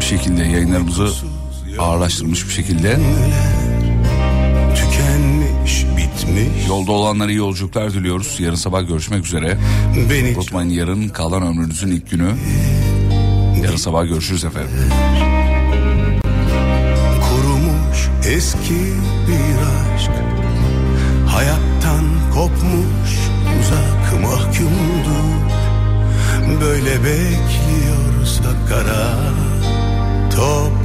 bir 0.00 0.04
şekilde 0.04 0.44
yayınlarımızı 0.44 1.08
ağırlaştırılmış 1.78 2.48
bir 2.48 2.52
şekilde. 2.52 2.98
Tükenmiş, 4.76 5.86
bitmiş. 5.96 6.68
Yolda 6.68 6.92
olanlara 6.92 7.30
iyi 7.30 7.38
yolculuklar 7.38 7.92
diliyoruz. 7.92 8.40
Yarın 8.40 8.54
sabah 8.54 8.88
görüşmek 8.88 9.26
üzere. 9.26 9.58
Beni 10.10 10.36
Unutmayın 10.38 10.70
yarın 10.70 11.08
kalan 11.08 11.42
ömrünüzün 11.42 11.90
ilk 11.90 12.10
günü. 12.10 12.30
Yarın 13.64 13.76
sabah 13.76 14.04
görüşürüz 14.04 14.44
efendim. 14.44 14.70
Kurumuş 17.28 18.08
eski 18.34 18.94
bir 19.28 19.94
aşk. 19.94 20.10
Hayattan 21.26 22.04
kopmuş 22.34 23.10
uzak 23.60 23.99
mahkumdur 24.22 25.40
Böyle 26.60 27.04
bekliyorsa 27.04 28.50
kara 28.68 29.16
top 30.36 30.79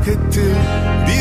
hak 0.00 0.08
ettim. 0.08 0.56
Bir 1.08 1.19